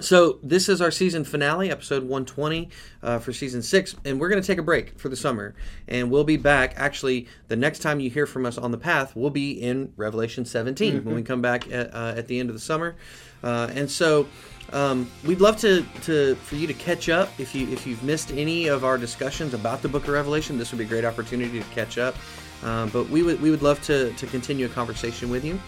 so 0.00 0.38
this 0.42 0.68
is 0.68 0.80
our 0.80 0.90
season 0.90 1.24
finale, 1.24 1.70
episode 1.70 2.02
120 2.02 2.68
uh, 3.02 3.18
for 3.18 3.32
season 3.32 3.62
six, 3.62 3.94
and 4.04 4.20
we're 4.20 4.28
going 4.28 4.40
to 4.40 4.46
take 4.46 4.58
a 4.58 4.62
break 4.62 4.98
for 4.98 5.08
the 5.08 5.16
summer, 5.16 5.54
and 5.88 6.10
we'll 6.10 6.24
be 6.24 6.36
back. 6.36 6.74
Actually, 6.76 7.28
the 7.48 7.56
next 7.56 7.80
time 7.80 8.00
you 8.00 8.10
hear 8.10 8.26
from 8.26 8.46
us 8.46 8.58
on 8.58 8.70
the 8.70 8.78
path, 8.78 9.14
we'll 9.14 9.30
be 9.30 9.52
in 9.52 9.92
Revelation 9.96 10.44
17 10.44 11.04
when 11.04 11.14
we 11.14 11.22
come 11.22 11.40
back 11.40 11.70
at, 11.70 11.94
uh, 11.94 12.14
at 12.16 12.26
the 12.28 12.38
end 12.40 12.50
of 12.50 12.54
the 12.54 12.60
summer, 12.60 12.96
uh, 13.42 13.70
and 13.74 13.90
so. 13.90 14.26
Um, 14.72 15.10
we'd 15.26 15.40
love 15.40 15.56
to, 15.62 15.84
to 16.02 16.36
for 16.36 16.54
you 16.54 16.68
to 16.68 16.74
catch 16.74 17.08
up 17.08 17.28
if 17.40 17.56
you 17.56 17.68
if 17.72 17.88
you've 17.88 18.04
missed 18.04 18.30
any 18.30 18.68
of 18.68 18.84
our 18.84 18.98
discussions 18.98 19.52
about 19.52 19.82
the 19.82 19.88
Book 19.88 20.04
of 20.04 20.10
Revelation. 20.10 20.58
This 20.58 20.70
would 20.70 20.78
be 20.78 20.84
a 20.84 20.86
great 20.86 21.04
opportunity 21.04 21.58
to 21.58 21.66
catch 21.70 21.98
up. 21.98 22.14
Um, 22.62 22.88
but 22.90 23.08
we 23.08 23.24
would 23.24 23.40
we 23.40 23.50
would 23.50 23.62
love 23.62 23.82
to 23.82 24.12
to 24.12 24.26
continue 24.28 24.66
a 24.66 24.68
conversation 24.68 25.28
with 25.28 25.44
you. 25.44 25.58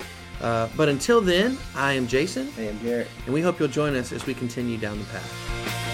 Uh, 0.41 0.69
but 0.77 0.89
until 0.89 1.21
then, 1.21 1.57
I 1.77 1.93
am 1.93 2.07
Jason, 2.07 2.53
I 2.59 2.63
am 2.63 2.79
Garrett. 2.83 3.09
and 3.27 3.35
we 3.35 3.41
hope 3.41 3.59
you'll 3.61 3.69
join 3.69 3.95
us 3.95 4.13
as 4.13 4.27
we 4.27 4.35
continue 4.35 4.77
down 4.79 4.99
the 4.99 5.05
path. 5.07 5.92